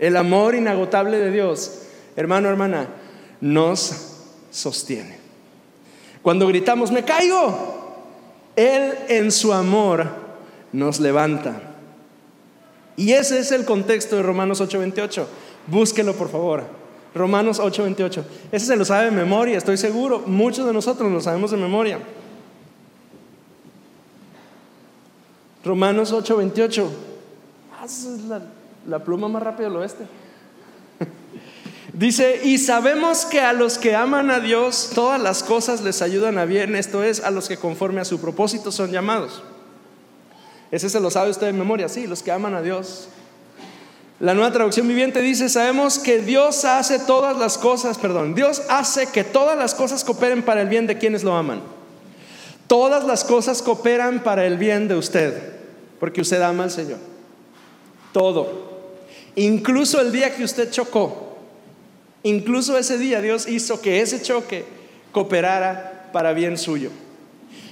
El 0.00 0.16
amor 0.16 0.56
inagotable 0.56 1.18
de 1.18 1.30
Dios, 1.30 1.82
hermano, 2.16 2.48
hermana, 2.48 2.88
nos 3.40 3.92
sostiene. 4.50 5.18
Cuando 6.20 6.48
gritamos, 6.48 6.90
me 6.90 7.04
caigo, 7.04 7.77
Él 8.58 8.98
en 9.08 9.30
su 9.30 9.52
amor 9.52 10.08
nos 10.72 10.98
levanta. 10.98 11.62
Y 12.96 13.12
ese 13.12 13.38
es 13.38 13.52
el 13.52 13.64
contexto 13.64 14.16
de 14.16 14.24
Romanos 14.24 14.60
8:28. 14.60 15.26
Búsquelo, 15.68 16.12
por 16.14 16.28
favor. 16.28 16.64
Romanos 17.14 17.60
8:28. 17.60 18.24
Ese 18.50 18.66
se 18.66 18.76
lo 18.76 18.84
sabe 18.84 19.04
de 19.04 19.10
memoria, 19.12 19.58
estoy 19.58 19.76
seguro. 19.76 20.24
Muchos 20.26 20.66
de 20.66 20.72
nosotros 20.72 21.12
lo 21.12 21.20
sabemos 21.20 21.52
de 21.52 21.56
memoria. 21.56 22.00
Romanos 25.64 26.12
8:28. 26.12 26.88
Ah, 27.80 27.84
es 27.84 28.24
la, 28.28 28.42
la 28.88 28.98
pluma 29.04 29.28
más 29.28 29.40
rápida 29.40 29.68
del 29.68 29.76
oeste. 29.76 30.04
Dice, 31.98 32.42
y 32.44 32.58
sabemos 32.58 33.26
que 33.26 33.40
a 33.40 33.52
los 33.52 33.76
que 33.76 33.96
aman 33.96 34.30
a 34.30 34.38
Dios, 34.38 34.92
todas 34.94 35.20
las 35.20 35.42
cosas 35.42 35.80
les 35.80 36.00
ayudan 36.00 36.38
a 36.38 36.44
bien, 36.44 36.76
esto 36.76 37.02
es, 37.02 37.18
a 37.24 37.32
los 37.32 37.48
que 37.48 37.56
conforme 37.56 38.00
a 38.00 38.04
su 38.04 38.20
propósito 38.20 38.70
son 38.70 38.92
llamados. 38.92 39.42
Ese 40.70 40.88
se 40.90 41.00
lo 41.00 41.10
sabe 41.10 41.30
usted 41.30 41.48
de 41.48 41.52
memoria, 41.52 41.88
sí, 41.88 42.06
los 42.06 42.22
que 42.22 42.30
aman 42.30 42.54
a 42.54 42.62
Dios. 42.62 43.08
La 44.20 44.32
nueva 44.32 44.52
traducción 44.52 44.86
viviente 44.86 45.20
dice, 45.20 45.48
sabemos 45.48 45.98
que 45.98 46.20
Dios 46.20 46.64
hace 46.64 47.00
todas 47.00 47.36
las 47.36 47.58
cosas, 47.58 47.98
perdón, 47.98 48.36
Dios 48.36 48.62
hace 48.68 49.08
que 49.08 49.24
todas 49.24 49.58
las 49.58 49.74
cosas 49.74 50.04
cooperen 50.04 50.44
para 50.44 50.60
el 50.60 50.68
bien 50.68 50.86
de 50.86 50.98
quienes 50.98 51.24
lo 51.24 51.34
aman. 51.34 51.62
Todas 52.68 53.02
las 53.02 53.24
cosas 53.24 53.60
cooperan 53.60 54.22
para 54.22 54.46
el 54.46 54.56
bien 54.56 54.86
de 54.86 54.94
usted, 54.94 55.34
porque 55.98 56.20
usted 56.20 56.40
ama 56.42 56.62
al 56.62 56.70
Señor. 56.70 56.98
Todo. 58.12 58.68
Incluso 59.34 60.00
el 60.00 60.12
día 60.12 60.32
que 60.36 60.44
usted 60.44 60.70
chocó, 60.70 61.27
incluso 62.22 62.78
ese 62.78 62.98
día 62.98 63.20
Dios 63.20 63.48
hizo 63.48 63.80
que 63.80 64.00
ese 64.00 64.22
choque 64.22 64.64
cooperara 65.12 66.10
para 66.12 66.32
bien 66.32 66.58
suyo. 66.58 66.90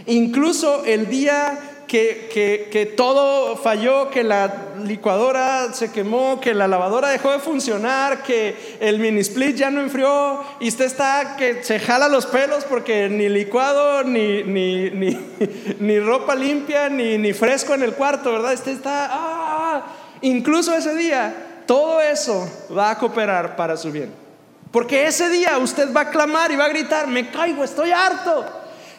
Incluso 0.07 0.85
el 0.85 1.09
día 1.09 1.59
que, 1.87 2.69
que, 2.71 2.87
todo 2.87 3.57
falló, 3.57 4.11
que 4.11 4.25
la 4.25 4.53
licuadora 4.85 5.73
se 5.73 5.93
quemó, 5.93 6.41
que 6.41 6.55
la 6.55 6.69
lavadora 6.69 7.09
dejó 7.09 7.31
de 7.31 7.39
funcionar, 7.39 8.23
que 8.23 8.77
el 8.81 8.99
mini 8.99 9.21
split 9.21 9.57
ya 9.57 9.71
no 9.71 9.81
enfrió 9.81 10.43
y 10.61 10.69
usted 10.69 10.85
está 10.85 11.37
que 11.37 11.63
se 11.63 11.79
jala 11.79 12.09
los 12.09 12.27
pelos 12.27 12.65
porque 12.65 13.09
ni 13.09 13.29
licuado, 13.29 14.03
ni, 14.05 14.43
ni, 14.43 14.91
ni, 14.91 15.19
ni 15.81 16.01
ropa 16.01 16.35
limpia, 16.35 16.89
ni, 16.89 17.19
ni, 17.19 17.33
fresco 17.33 17.75
en 17.75 17.83
el 17.83 17.93
cuarto, 17.93 18.33
¿verdad? 18.33 18.55
Usted 18.55 18.73
está, 18.73 19.09
ah, 19.11 19.87
incluso 20.23 20.75
ese 20.75 20.95
día, 20.95 21.63
todo 21.67 22.01
eso 22.01 22.49
va 22.77 22.91
a 22.91 22.99
cooperar 22.99 23.57
para 23.57 23.77
su 23.77 23.93
bien. 23.93 24.26
Porque 24.71 25.07
ese 25.07 25.29
día 25.29 25.59
usted 25.59 25.93
va 25.95 26.03
a 26.03 26.11
clamar 26.11 26.51
y 26.51 26.57
va 26.57 26.65
a 26.65 26.69
gritar, 26.69 27.07
me 27.07 27.31
caigo, 27.31 27.65
estoy 27.65 27.91
harto. 27.91 28.45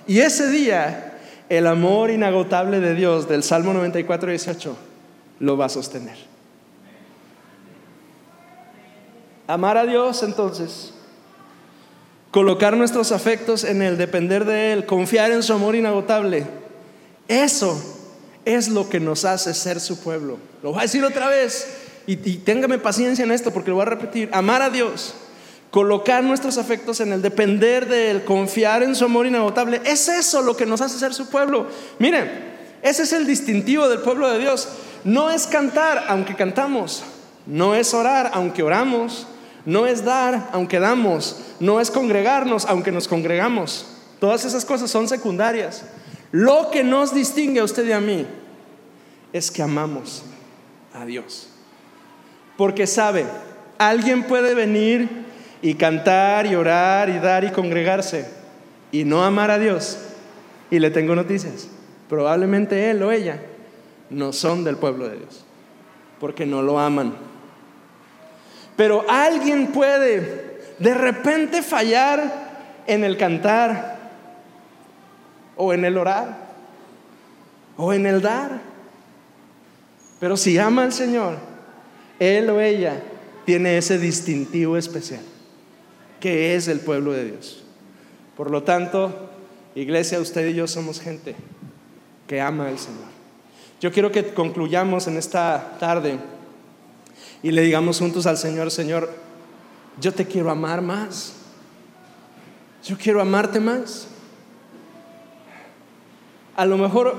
Y 0.08 0.20
ese 0.20 0.50
día 0.50 1.08
el 1.50 1.68
amor 1.68 2.10
inagotable 2.10 2.80
de 2.80 2.94
Dios 2.94 3.28
del 3.28 3.44
Salmo 3.44 3.74
94, 3.74 4.30
18 4.30 4.78
lo 5.40 5.58
va 5.58 5.66
a 5.66 5.70
sostener. 5.70 6.18
Amar 9.48 9.78
a 9.78 9.86
Dios 9.86 10.24
entonces, 10.24 10.94
colocar 12.32 12.76
nuestros 12.76 13.14
afectos 13.14 13.64
en 13.64 13.82
Él, 13.82 13.98
depender 13.98 14.44
de 14.44 14.74
Él, 14.74 14.86
confiar 14.86 15.32
en 15.32 15.42
su 15.42 15.54
amor 15.54 15.76
inagotable, 15.76 16.46
eso 17.30 17.82
es 18.44 18.68
lo 18.68 18.90
que 18.90 19.00
nos 19.00 19.24
hace 19.24 19.54
ser 19.54 19.80
su 19.80 20.00
pueblo. 20.00 20.38
Lo 20.64 20.72
voy 20.72 20.80
a 20.80 20.84
decir 20.84 21.04
otra 21.04 21.30
vez 21.30 21.68
y, 22.08 22.14
y 22.30 22.38
téngame 22.38 22.78
paciencia 22.78 23.24
en 23.24 23.32
esto 23.32 23.52
porque 23.52 23.70
lo 23.70 23.76
voy 23.76 23.84
a 23.84 23.90
repetir. 23.90 24.30
Amar 24.34 24.62
a 24.62 24.70
Dios 24.70 25.14
colocar 25.72 26.24
nuestros 26.24 26.58
afectos 26.58 27.00
en 27.02 27.14
el 27.14 27.22
depender 27.22 27.88
de 27.88 28.12
Él, 28.12 28.24
confiar 28.24 28.84
en 28.84 28.96
su 28.96 29.06
amor 29.06 29.26
inagotable, 29.28 29.82
es 29.86 30.08
eso 30.08 30.42
lo 30.42 30.56
que 30.56 30.66
nos 30.66 30.82
hace 30.82 30.98
ser 30.98 31.14
su 31.14 31.30
pueblo. 31.30 31.68
Miren, 32.00 32.48
ese 32.82 33.04
es 33.04 33.14
el 33.14 33.26
distintivo 33.26 33.88
del 33.90 34.00
pueblo 34.00 34.30
de 34.30 34.40
Dios. 34.40 34.68
No 35.04 35.30
es 35.30 35.48
cantar, 35.48 36.06
aunque 36.08 36.36
cantamos. 36.36 37.04
No 37.46 37.76
es 37.76 37.94
orar, 37.94 38.32
aunque 38.34 38.64
oramos. 38.64 39.28
No 39.66 39.86
es 39.86 40.06
dar, 40.06 40.50
aunque 40.54 40.80
damos. 40.80 41.42
No 41.60 41.82
es 41.82 41.92
congregarnos, 41.92 42.66
aunque 42.66 42.92
nos 42.92 43.08
congregamos. 43.08 43.88
Todas 44.20 44.46
esas 44.46 44.66
cosas 44.66 44.90
son 44.90 45.08
secundarias. 45.08 45.84
Lo 46.32 46.72
que 46.72 46.84
nos 46.84 47.14
distingue 47.14 47.60
a 47.60 47.64
usted 47.64 47.86
y 47.88 47.92
a 47.92 48.00
mí 48.00 48.26
es 49.34 49.52
que 49.52 49.62
amamos 49.62 50.24
a 50.94 51.06
Dios. 51.06 51.50
Porque 52.58 52.88
sabe, 52.88 53.26
alguien 53.78 54.24
puede 54.24 54.56
venir 54.56 55.27
y 55.62 55.76
cantar 55.76 56.46
y 56.46 56.56
orar 56.56 57.10
y 57.10 57.20
dar 57.20 57.44
y 57.44 57.52
congregarse 57.52 58.28
y 58.92 59.04
no 59.04 59.24
amar 59.24 59.52
a 59.52 59.60
Dios. 59.60 60.00
Y 60.70 60.80
le 60.80 60.92
tengo 60.92 61.16
noticias. 61.16 61.70
Probablemente 62.10 62.90
él 62.90 63.02
o 63.04 63.12
ella 63.12 63.40
no 64.10 64.34
son 64.34 64.64
del 64.64 64.78
pueblo 64.78 65.10
de 65.10 65.18
Dios, 65.18 65.46
porque 66.20 66.46
no 66.46 66.62
lo 66.62 66.80
aman. 66.80 67.14
Pero 68.76 69.06
alguien 69.10 69.68
puede 69.68 70.62
de 70.80 70.94
repente 70.94 71.62
fallar 71.62 72.48
en 72.86 73.04
el 73.04 73.18
cantar 73.18 73.98
o 75.56 75.74
en 75.74 75.84
el 75.84 75.98
orar 75.98 76.48
o 77.76 77.92
en 77.92 78.06
el 78.06 78.22
dar. 78.22 78.62
Pero 80.20 80.38
si 80.38 80.58
ama 80.58 80.84
al 80.84 80.94
Señor, 80.94 81.36
él 82.20 82.50
o 82.50 82.62
ella 82.62 83.02
tiene 83.46 83.78
ese 83.78 83.98
distintivo 83.98 84.78
especial 84.78 85.22
que 86.20 86.56
es 86.56 86.68
el 86.68 86.80
pueblo 86.80 87.12
de 87.14 87.26
Dios. 87.26 87.64
Por 88.36 88.52
lo 88.52 88.64
tanto, 88.64 89.30
iglesia, 89.76 90.20
usted 90.20 90.48
y 90.48 90.54
yo 90.54 90.68
somos 90.68 91.00
gente 91.00 91.36
que 92.28 92.42
ama 92.42 92.68
al 92.68 92.80
Señor. 92.80 93.08
Yo 93.80 93.92
quiero 93.92 94.12
que 94.12 94.34
concluyamos 94.34 95.08
en 95.08 95.18
esta 95.18 95.78
tarde 95.80 96.20
y 97.44 97.52
le 97.52 97.62
digamos 97.62 98.00
juntos 98.00 98.26
al 98.26 98.38
Señor, 98.38 98.72
Señor, 98.72 99.12
yo 100.00 100.14
te 100.14 100.26
quiero 100.26 100.50
amar 100.50 100.82
más. 100.82 101.34
Yo 102.84 102.98
quiero 102.98 103.22
amarte 103.22 103.60
más. 103.60 104.08
A 106.56 106.66
lo 106.66 106.78
mejor 106.78 107.16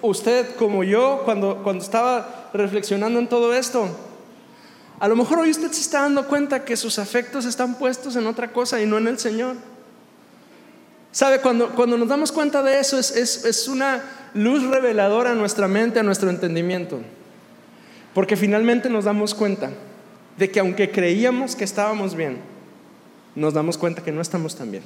usted 0.00 0.56
como 0.56 0.82
yo, 0.84 1.22
cuando, 1.24 1.62
cuando 1.62 1.84
estaba 1.84 2.50
reflexionando 2.52 3.18
en 3.18 3.28
todo 3.28 3.54
esto, 3.54 3.88
a 5.02 5.08
lo 5.08 5.16
mejor 5.16 5.40
hoy 5.40 5.50
usted 5.50 5.72
se 5.72 5.80
está 5.80 6.02
dando 6.02 6.28
cuenta 6.28 6.64
que 6.64 6.76
sus 6.76 7.00
afectos 7.00 7.44
están 7.44 7.74
puestos 7.74 8.14
en 8.14 8.24
otra 8.24 8.52
cosa 8.52 8.80
y 8.80 8.86
no 8.86 8.98
en 8.98 9.08
el 9.08 9.18
Señor. 9.18 9.56
¿Sabe? 11.10 11.40
Cuando, 11.40 11.70
cuando 11.70 11.98
nos 11.98 12.06
damos 12.06 12.30
cuenta 12.30 12.62
de 12.62 12.78
eso 12.78 12.96
es, 13.00 13.10
es 13.10 13.66
una 13.66 14.00
luz 14.32 14.62
reveladora 14.62 15.32
a 15.32 15.34
nuestra 15.34 15.66
mente, 15.66 15.98
a 15.98 16.04
nuestro 16.04 16.30
entendimiento. 16.30 17.00
Porque 18.14 18.36
finalmente 18.36 18.88
nos 18.88 19.04
damos 19.04 19.34
cuenta 19.34 19.70
de 20.38 20.52
que 20.52 20.60
aunque 20.60 20.92
creíamos 20.92 21.56
que 21.56 21.64
estábamos 21.64 22.14
bien, 22.14 22.38
nos 23.34 23.54
damos 23.54 23.78
cuenta 23.78 24.04
que 24.04 24.12
no 24.12 24.20
estamos 24.20 24.54
tan 24.54 24.70
bien. 24.70 24.84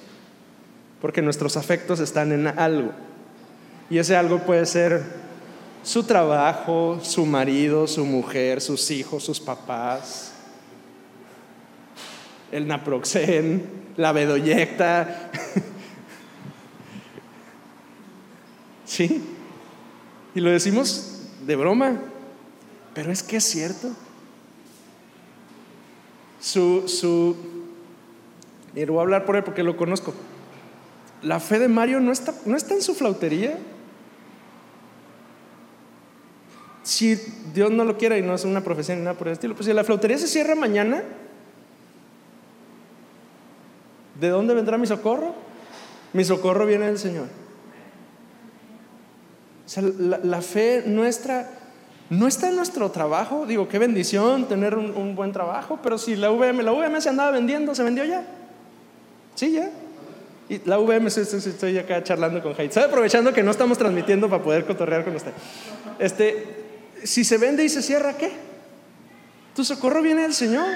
Porque 1.02 1.20
nuestros 1.20 1.58
afectos 1.58 2.00
están 2.00 2.32
en 2.32 2.46
algo. 2.46 2.92
Y 3.90 3.98
ese 3.98 4.16
algo 4.16 4.38
puede 4.38 4.64
ser 4.64 5.25
su 5.86 6.02
trabajo, 6.02 6.98
su 7.00 7.24
marido, 7.24 7.86
su 7.86 8.04
mujer, 8.04 8.60
sus 8.60 8.90
hijos, 8.90 9.22
sus 9.22 9.38
papás, 9.38 10.32
el 12.50 12.66
naproxen, 12.66 13.70
la 13.96 14.10
bedoyecta. 14.10 15.30
¿Sí? 18.84 19.22
Y 20.34 20.40
lo 20.40 20.50
decimos 20.50 21.20
de 21.46 21.54
broma, 21.54 22.00
pero 22.92 23.12
es 23.12 23.22
que 23.22 23.36
es 23.36 23.44
cierto. 23.44 23.92
Su, 26.40 26.88
su, 26.88 27.36
y 28.74 28.84
voy 28.86 28.98
a 28.98 29.02
hablar 29.02 29.24
por 29.24 29.36
él 29.36 29.44
porque 29.44 29.62
lo 29.62 29.76
conozco. 29.76 30.12
la 31.22 31.38
fe 31.38 31.60
de 31.60 31.68
Mario 31.68 32.00
no 32.00 32.10
está, 32.10 32.34
no 32.44 32.56
está 32.56 32.74
en 32.74 32.82
su 32.82 32.92
flautería. 32.96 33.56
Si 36.86 37.20
Dios 37.52 37.72
no 37.72 37.82
lo 37.82 37.98
quiere 37.98 38.16
y 38.16 38.22
no 38.22 38.32
es 38.32 38.44
una 38.44 38.60
profesión 38.60 38.98
ni 38.98 39.04
nada 39.04 39.18
por 39.18 39.26
el 39.26 39.32
estilo, 39.32 39.56
pues 39.56 39.66
si 39.66 39.72
la 39.72 39.82
flautería 39.82 40.18
se 40.18 40.28
cierra 40.28 40.54
mañana, 40.54 41.02
¿de 44.20 44.28
dónde 44.28 44.54
vendrá 44.54 44.78
mi 44.78 44.86
socorro? 44.86 45.34
Mi 46.12 46.22
socorro 46.24 46.64
viene 46.64 46.86
del 46.86 46.96
Señor. 46.96 47.26
O 49.66 49.68
sea, 49.68 49.82
la, 49.82 50.40
fe 50.42 50.84
nuestra 50.86 51.50
no 52.08 52.28
está 52.28 52.50
en 52.50 52.56
nuestro 52.56 52.88
trabajo. 52.92 53.46
Digo, 53.46 53.66
qué 53.66 53.80
bendición 53.80 54.46
tener 54.46 54.76
un, 54.76 55.16
buen 55.16 55.32
trabajo, 55.32 55.80
pero 55.82 55.98
si 55.98 56.14
la 56.14 56.30
VM, 56.30 56.62
la 56.62 56.70
VM 56.70 57.00
se 57.00 57.08
andaba 57.08 57.32
vendiendo, 57.32 57.74
se 57.74 57.82
vendió 57.82 58.04
ya. 58.04 58.24
Sí, 59.34 59.50
ya. 59.50 59.70
Y 60.48 60.60
la 60.66 60.78
VM, 60.78 61.08
estoy, 61.08 61.78
acá 61.78 62.04
charlando 62.04 62.40
con 62.44 62.54
Jaime. 62.54 62.68
Estoy 62.68 62.84
aprovechando 62.84 63.32
que 63.32 63.42
no 63.42 63.50
estamos 63.50 63.76
transmitiendo 63.76 64.30
para 64.30 64.40
poder 64.40 64.64
cotorrear 64.64 65.04
con 65.04 65.16
usted. 65.16 65.32
Este, 65.98 66.65
si 67.04 67.24
se 67.24 67.38
vende 67.38 67.64
y 67.64 67.68
se 67.68 67.82
cierra, 67.82 68.16
¿qué? 68.16 68.32
Tu 69.54 69.64
socorro 69.64 70.02
viene 70.02 70.22
del 70.22 70.34
Señor. 70.34 70.66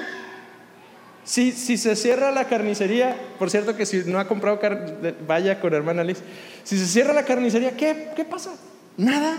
Si, 1.24 1.52
si 1.52 1.76
se 1.76 1.96
cierra 1.96 2.30
la 2.30 2.48
carnicería, 2.48 3.16
por 3.38 3.50
cierto 3.50 3.76
que 3.76 3.84
si 3.86 3.98
no 4.06 4.18
ha 4.18 4.26
comprado 4.26 4.58
carne, 4.58 5.14
vaya 5.26 5.60
con 5.60 5.74
hermana 5.74 6.02
Liz. 6.02 6.18
Si 6.64 6.78
se 6.78 6.86
cierra 6.86 7.12
la 7.12 7.24
carnicería, 7.24 7.76
¿qué, 7.76 8.10
qué 8.16 8.24
pasa? 8.24 8.50
Nada. 8.96 9.38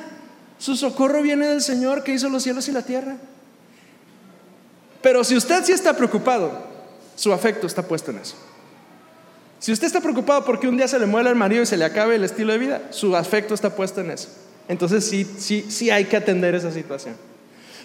Su 0.59 0.75
socorro 0.75 1.21
viene 1.21 1.47
del 1.47 1.61
Señor 1.61 2.03
que 2.03 2.13
hizo 2.13 2.29
los 2.29 2.43
cielos 2.43 2.67
y 2.67 2.71
la 2.71 2.83
tierra. 2.83 3.17
Pero 5.01 5.23
si 5.23 5.35
usted 5.35 5.63
sí 5.65 5.71
está 5.71 5.95
preocupado, 5.95 6.67
su 7.15 7.33
afecto 7.33 7.65
está 7.65 7.81
puesto 7.81 8.11
en 8.11 8.19
eso. 8.19 8.35
Si 9.57 9.71
usted 9.71 9.87
está 9.87 10.01
preocupado 10.01 10.45
porque 10.45 10.67
un 10.67 10.77
día 10.77 10.87
se 10.87 10.99
le 10.99 11.05
muela 11.05 11.29
el 11.29 11.35
marido 11.35 11.63
y 11.63 11.65
se 11.65 11.77
le 11.77 11.85
acabe 11.85 12.15
el 12.15 12.23
estilo 12.23 12.53
de 12.53 12.59
vida, 12.59 12.81
su 12.91 13.15
afecto 13.15 13.53
está 13.53 13.75
puesto 13.75 14.01
en 14.01 14.11
eso. 14.11 14.29
Entonces 14.71 15.05
sí, 15.05 15.27
sí, 15.37 15.65
sí 15.67 15.89
hay 15.89 16.05
que 16.05 16.15
atender 16.15 16.55
esa 16.55 16.71
situación. 16.71 17.13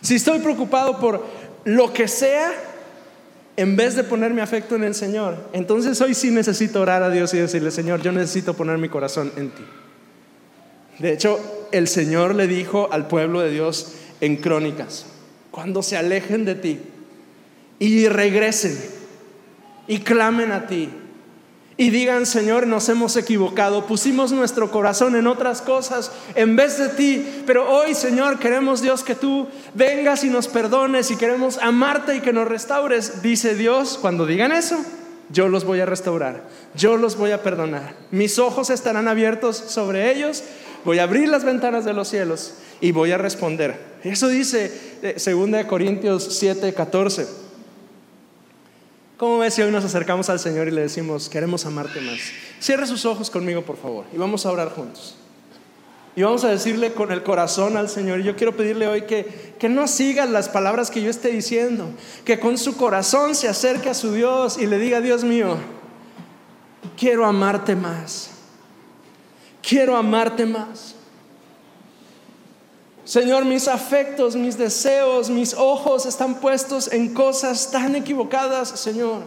Si 0.02 0.14
estoy 0.14 0.38
preocupado 0.38 1.00
por 1.00 1.26
lo 1.64 1.92
que 1.92 2.06
sea, 2.06 2.52
en 3.56 3.74
vez 3.74 3.96
de 3.96 4.04
poner 4.04 4.32
mi 4.32 4.40
afecto 4.40 4.76
en 4.76 4.84
el 4.84 4.94
Señor, 4.94 5.48
entonces 5.52 6.00
hoy 6.00 6.14
sí 6.14 6.30
necesito 6.30 6.80
orar 6.80 7.02
a 7.02 7.10
Dios 7.10 7.34
y 7.34 7.38
decirle, 7.38 7.72
Señor, 7.72 8.02
yo 8.02 8.12
necesito 8.12 8.54
poner 8.54 8.78
mi 8.78 8.88
corazón 8.88 9.32
en 9.36 9.50
ti. 9.50 9.64
De 11.00 11.12
hecho, 11.12 11.40
el 11.72 11.88
Señor 11.88 12.36
le 12.36 12.46
dijo 12.46 12.88
al 12.92 13.08
pueblo 13.08 13.40
de 13.40 13.50
Dios 13.50 13.94
en 14.20 14.36
Crónicas, 14.36 15.06
cuando 15.50 15.82
se 15.82 15.96
alejen 15.96 16.44
de 16.44 16.54
ti 16.54 16.80
y 17.80 18.06
regresen 18.06 18.78
y 19.88 19.98
clamen 19.98 20.52
a 20.52 20.68
ti 20.68 20.88
y 21.78 21.90
digan, 21.90 22.24
Señor, 22.24 22.66
nos 22.66 22.88
hemos 22.88 23.16
equivocado, 23.16 23.86
pusimos 23.86 24.32
nuestro 24.32 24.70
corazón 24.70 25.14
en 25.14 25.26
otras 25.26 25.60
cosas 25.60 26.10
en 26.34 26.56
vez 26.56 26.78
de 26.78 26.88
ti, 26.88 27.42
pero 27.46 27.70
hoy, 27.70 27.94
Señor, 27.94 28.38
queremos, 28.38 28.80
Dios, 28.80 29.02
que 29.02 29.14
tú 29.14 29.46
vengas 29.74 30.24
y 30.24 30.30
nos 30.30 30.48
perdones 30.48 31.10
y 31.10 31.16
queremos 31.16 31.58
amarte 31.58 32.16
y 32.16 32.20
que 32.20 32.32
nos 32.32 32.48
restaures, 32.48 33.22
dice 33.22 33.54
Dios, 33.54 33.98
cuando 34.00 34.24
digan 34.24 34.52
eso, 34.52 34.82
yo 35.28 35.48
los 35.48 35.64
voy 35.64 35.80
a 35.80 35.86
restaurar, 35.86 36.44
yo 36.74 36.96
los 36.96 37.16
voy 37.16 37.32
a 37.32 37.42
perdonar, 37.42 37.94
mis 38.10 38.38
ojos 38.38 38.70
estarán 38.70 39.06
abiertos 39.06 39.56
sobre 39.56 40.10
ellos, 40.10 40.44
voy 40.84 40.98
a 40.98 41.02
abrir 41.02 41.28
las 41.28 41.44
ventanas 41.44 41.84
de 41.84 41.92
los 41.92 42.08
cielos 42.08 42.54
y 42.80 42.92
voy 42.92 43.12
a 43.12 43.18
responder. 43.18 43.96
Eso 44.02 44.28
dice 44.28 44.72
2 45.02 45.26
eh, 45.26 45.66
Corintios 45.66 46.38
7, 46.38 46.72
14. 46.72 47.45
¿Cómo 49.16 49.38
ves 49.38 49.54
si 49.54 49.62
hoy 49.62 49.70
nos 49.70 49.84
acercamos 49.84 50.28
al 50.28 50.38
Señor 50.38 50.68
y 50.68 50.72
le 50.72 50.82
decimos, 50.82 51.30
queremos 51.30 51.64
amarte 51.64 52.02
más? 52.02 52.18
Cierre 52.60 52.86
sus 52.86 53.06
ojos 53.06 53.30
conmigo, 53.30 53.62
por 53.62 53.78
favor, 53.78 54.04
y 54.12 54.18
vamos 54.18 54.44
a 54.44 54.52
orar 54.52 54.70
juntos. 54.70 55.16
Y 56.14 56.22
vamos 56.22 56.44
a 56.44 56.48
decirle 56.48 56.92
con 56.92 57.12
el 57.12 57.22
corazón 57.22 57.76
al 57.76 57.88
Señor. 57.88 58.20
Yo 58.20 58.36
quiero 58.36 58.56
pedirle 58.56 58.86
hoy 58.88 59.02
que, 59.02 59.54
que 59.58 59.68
no 59.68 59.86
siga 59.86 60.26
las 60.26 60.48
palabras 60.50 60.90
que 60.90 61.00
yo 61.00 61.10
esté 61.10 61.28
diciendo, 61.28 61.88
que 62.24 62.40
con 62.40 62.58
su 62.58 62.76
corazón 62.76 63.34
se 63.34 63.48
acerque 63.48 63.88
a 63.88 63.94
su 63.94 64.12
Dios 64.12 64.58
y 64.58 64.66
le 64.66 64.78
diga, 64.78 65.00
Dios 65.00 65.24
mío, 65.24 65.56
quiero 66.98 67.24
amarte 67.24 67.76
más. 67.76 68.30
Quiero 69.62 69.96
amarte 69.96 70.44
más. 70.44 70.95
Señor, 73.06 73.44
mis 73.44 73.68
afectos, 73.68 74.34
mis 74.34 74.58
deseos, 74.58 75.30
mis 75.30 75.54
ojos 75.54 76.06
están 76.06 76.40
puestos 76.40 76.92
en 76.92 77.14
cosas 77.14 77.70
tan 77.70 77.94
equivocadas, 77.94 78.68
Señor. 78.68 79.22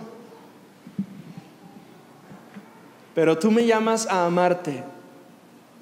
Pero 3.16 3.40
tú 3.40 3.50
me 3.50 3.66
llamas 3.66 4.06
a 4.08 4.26
amarte 4.26 4.84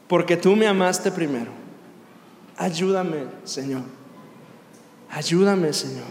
porque 0.08 0.38
tú 0.38 0.56
me 0.56 0.68
amaste 0.68 1.12
primero. 1.12 1.50
Ayúdame, 2.56 3.26
Señor. 3.46 3.82
Ayúdame, 5.10 5.74
Señor. 5.74 6.06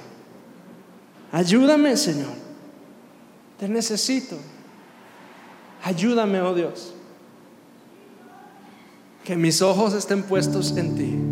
Ayúdame, 1.31 1.97
Señor. 1.97 2.35
Te 3.61 3.69
necesito. 3.69 4.37
Ayúdame, 5.85 6.41
oh 6.41 6.53
Dios. 6.53 6.95
Que 9.23 9.37
mis 9.37 9.63
ojos 9.63 9.95
estén 9.95 10.25
puestos 10.25 10.77
en 10.77 10.97
ti 10.97 11.26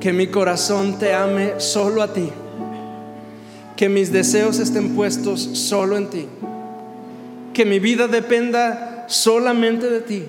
que 0.00 0.12
mi 0.12 0.28
corazón 0.28 0.98
te 0.98 1.12
ame 1.12 1.58
solo 1.58 2.02
a 2.02 2.12
ti, 2.12 2.28
que 3.76 3.88
mis 3.88 4.12
deseos 4.12 4.58
estén 4.58 4.94
puestos 4.94 5.40
solo 5.40 5.96
en 5.96 6.08
ti, 6.08 6.26
que 7.52 7.64
mi 7.64 7.80
vida 7.80 8.06
dependa 8.06 9.04
solamente 9.08 9.90
de 9.90 10.00
ti, 10.00 10.24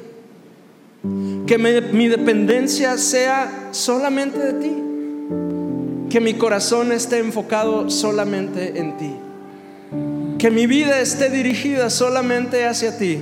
que 1.45 1.57
mi 1.57 2.07
dependencia 2.07 2.97
sea 2.97 3.69
solamente 3.71 4.39
de 4.39 4.53
ti, 4.53 4.75
que 6.09 6.19
mi 6.19 6.33
corazón 6.33 6.91
esté 6.91 7.19
enfocado 7.19 7.91
solamente 7.91 8.79
en 8.79 8.97
ti, 8.97 9.13
que 10.39 10.49
mi 10.49 10.65
vida 10.65 10.99
esté 10.99 11.29
dirigida 11.29 11.91
solamente 11.91 12.65
hacia 12.65 12.97
ti, 12.97 13.19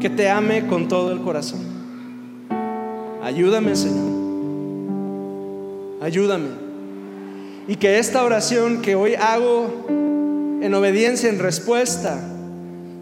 que 0.00 0.10
te 0.10 0.28
ame 0.28 0.66
con 0.66 0.88
todo 0.88 1.12
el 1.12 1.20
corazón. 1.20 1.75
Ayúdame, 3.26 3.74
Señor. 3.74 4.06
Ayúdame. 6.00 6.46
Y 7.66 7.74
que 7.74 7.98
esta 7.98 8.22
oración 8.22 8.82
que 8.82 8.94
hoy 8.94 9.16
hago 9.16 9.66
en 9.88 10.72
obediencia, 10.72 11.28
en 11.28 11.40
respuesta, 11.40 12.20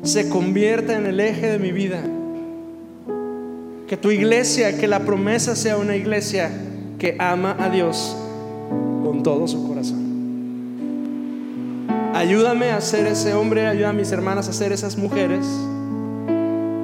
se 0.02 0.30
convierta 0.30 0.96
en 0.96 1.04
el 1.04 1.20
eje 1.20 1.48
de 1.48 1.58
mi 1.58 1.72
vida. 1.72 2.02
Que 3.86 3.98
tu 3.98 4.10
iglesia, 4.10 4.78
que 4.78 4.88
la 4.88 5.00
promesa 5.00 5.54
sea 5.54 5.76
una 5.76 5.94
iglesia 5.94 6.50
que 6.98 7.16
ama 7.18 7.54
a 7.60 7.68
Dios 7.68 8.16
con 9.04 9.22
todo 9.22 9.46
su 9.46 9.68
corazón. 9.68 10.00
Ayúdame 12.14 12.70
a 12.70 12.80
ser 12.80 13.06
ese 13.08 13.34
hombre, 13.34 13.66
ayuda 13.66 13.90
a 13.90 13.92
mis 13.92 14.10
hermanas 14.10 14.48
a 14.48 14.54
ser 14.54 14.72
esas 14.72 14.96
mujeres 14.96 15.44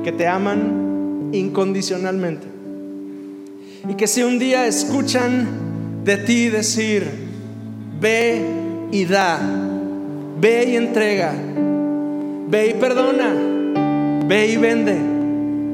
que 0.05 0.13
te 0.13 0.27
aman 0.27 1.31
incondicionalmente 1.33 2.60
y 3.89 3.95
que 3.95 4.07
si 4.07 4.23
un 4.23 4.39
día 4.39 4.67
escuchan 4.67 6.05
de 6.05 6.17
ti 6.19 6.49
decir, 6.49 7.07
ve 8.01 8.43
y 8.93 9.05
da, 9.05 9.39
ve 10.39 10.65
y 10.71 10.77
entrega, 10.77 11.33
ve 12.49 12.69
y 12.69 12.75
perdona, 12.75 13.35
ve 14.27 14.47
y 14.49 14.57
vende, 14.57 14.97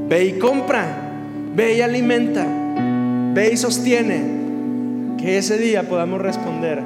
ve 0.09 0.24
y 0.26 0.38
compra, 0.38 1.12
ve 1.54 1.76
y 1.76 1.80
alimenta, 1.80 2.46
ve 3.34 3.50
y 3.52 3.57
sostiene, 3.57 4.36
que 5.18 5.38
ese 5.38 5.59
día 5.59 5.88
podamos 5.88 6.20
responder, 6.20 6.82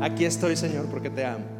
aquí 0.00 0.24
estoy 0.24 0.56
Señor 0.56 0.86
porque 0.86 1.10
te 1.10 1.24
amo. 1.24 1.59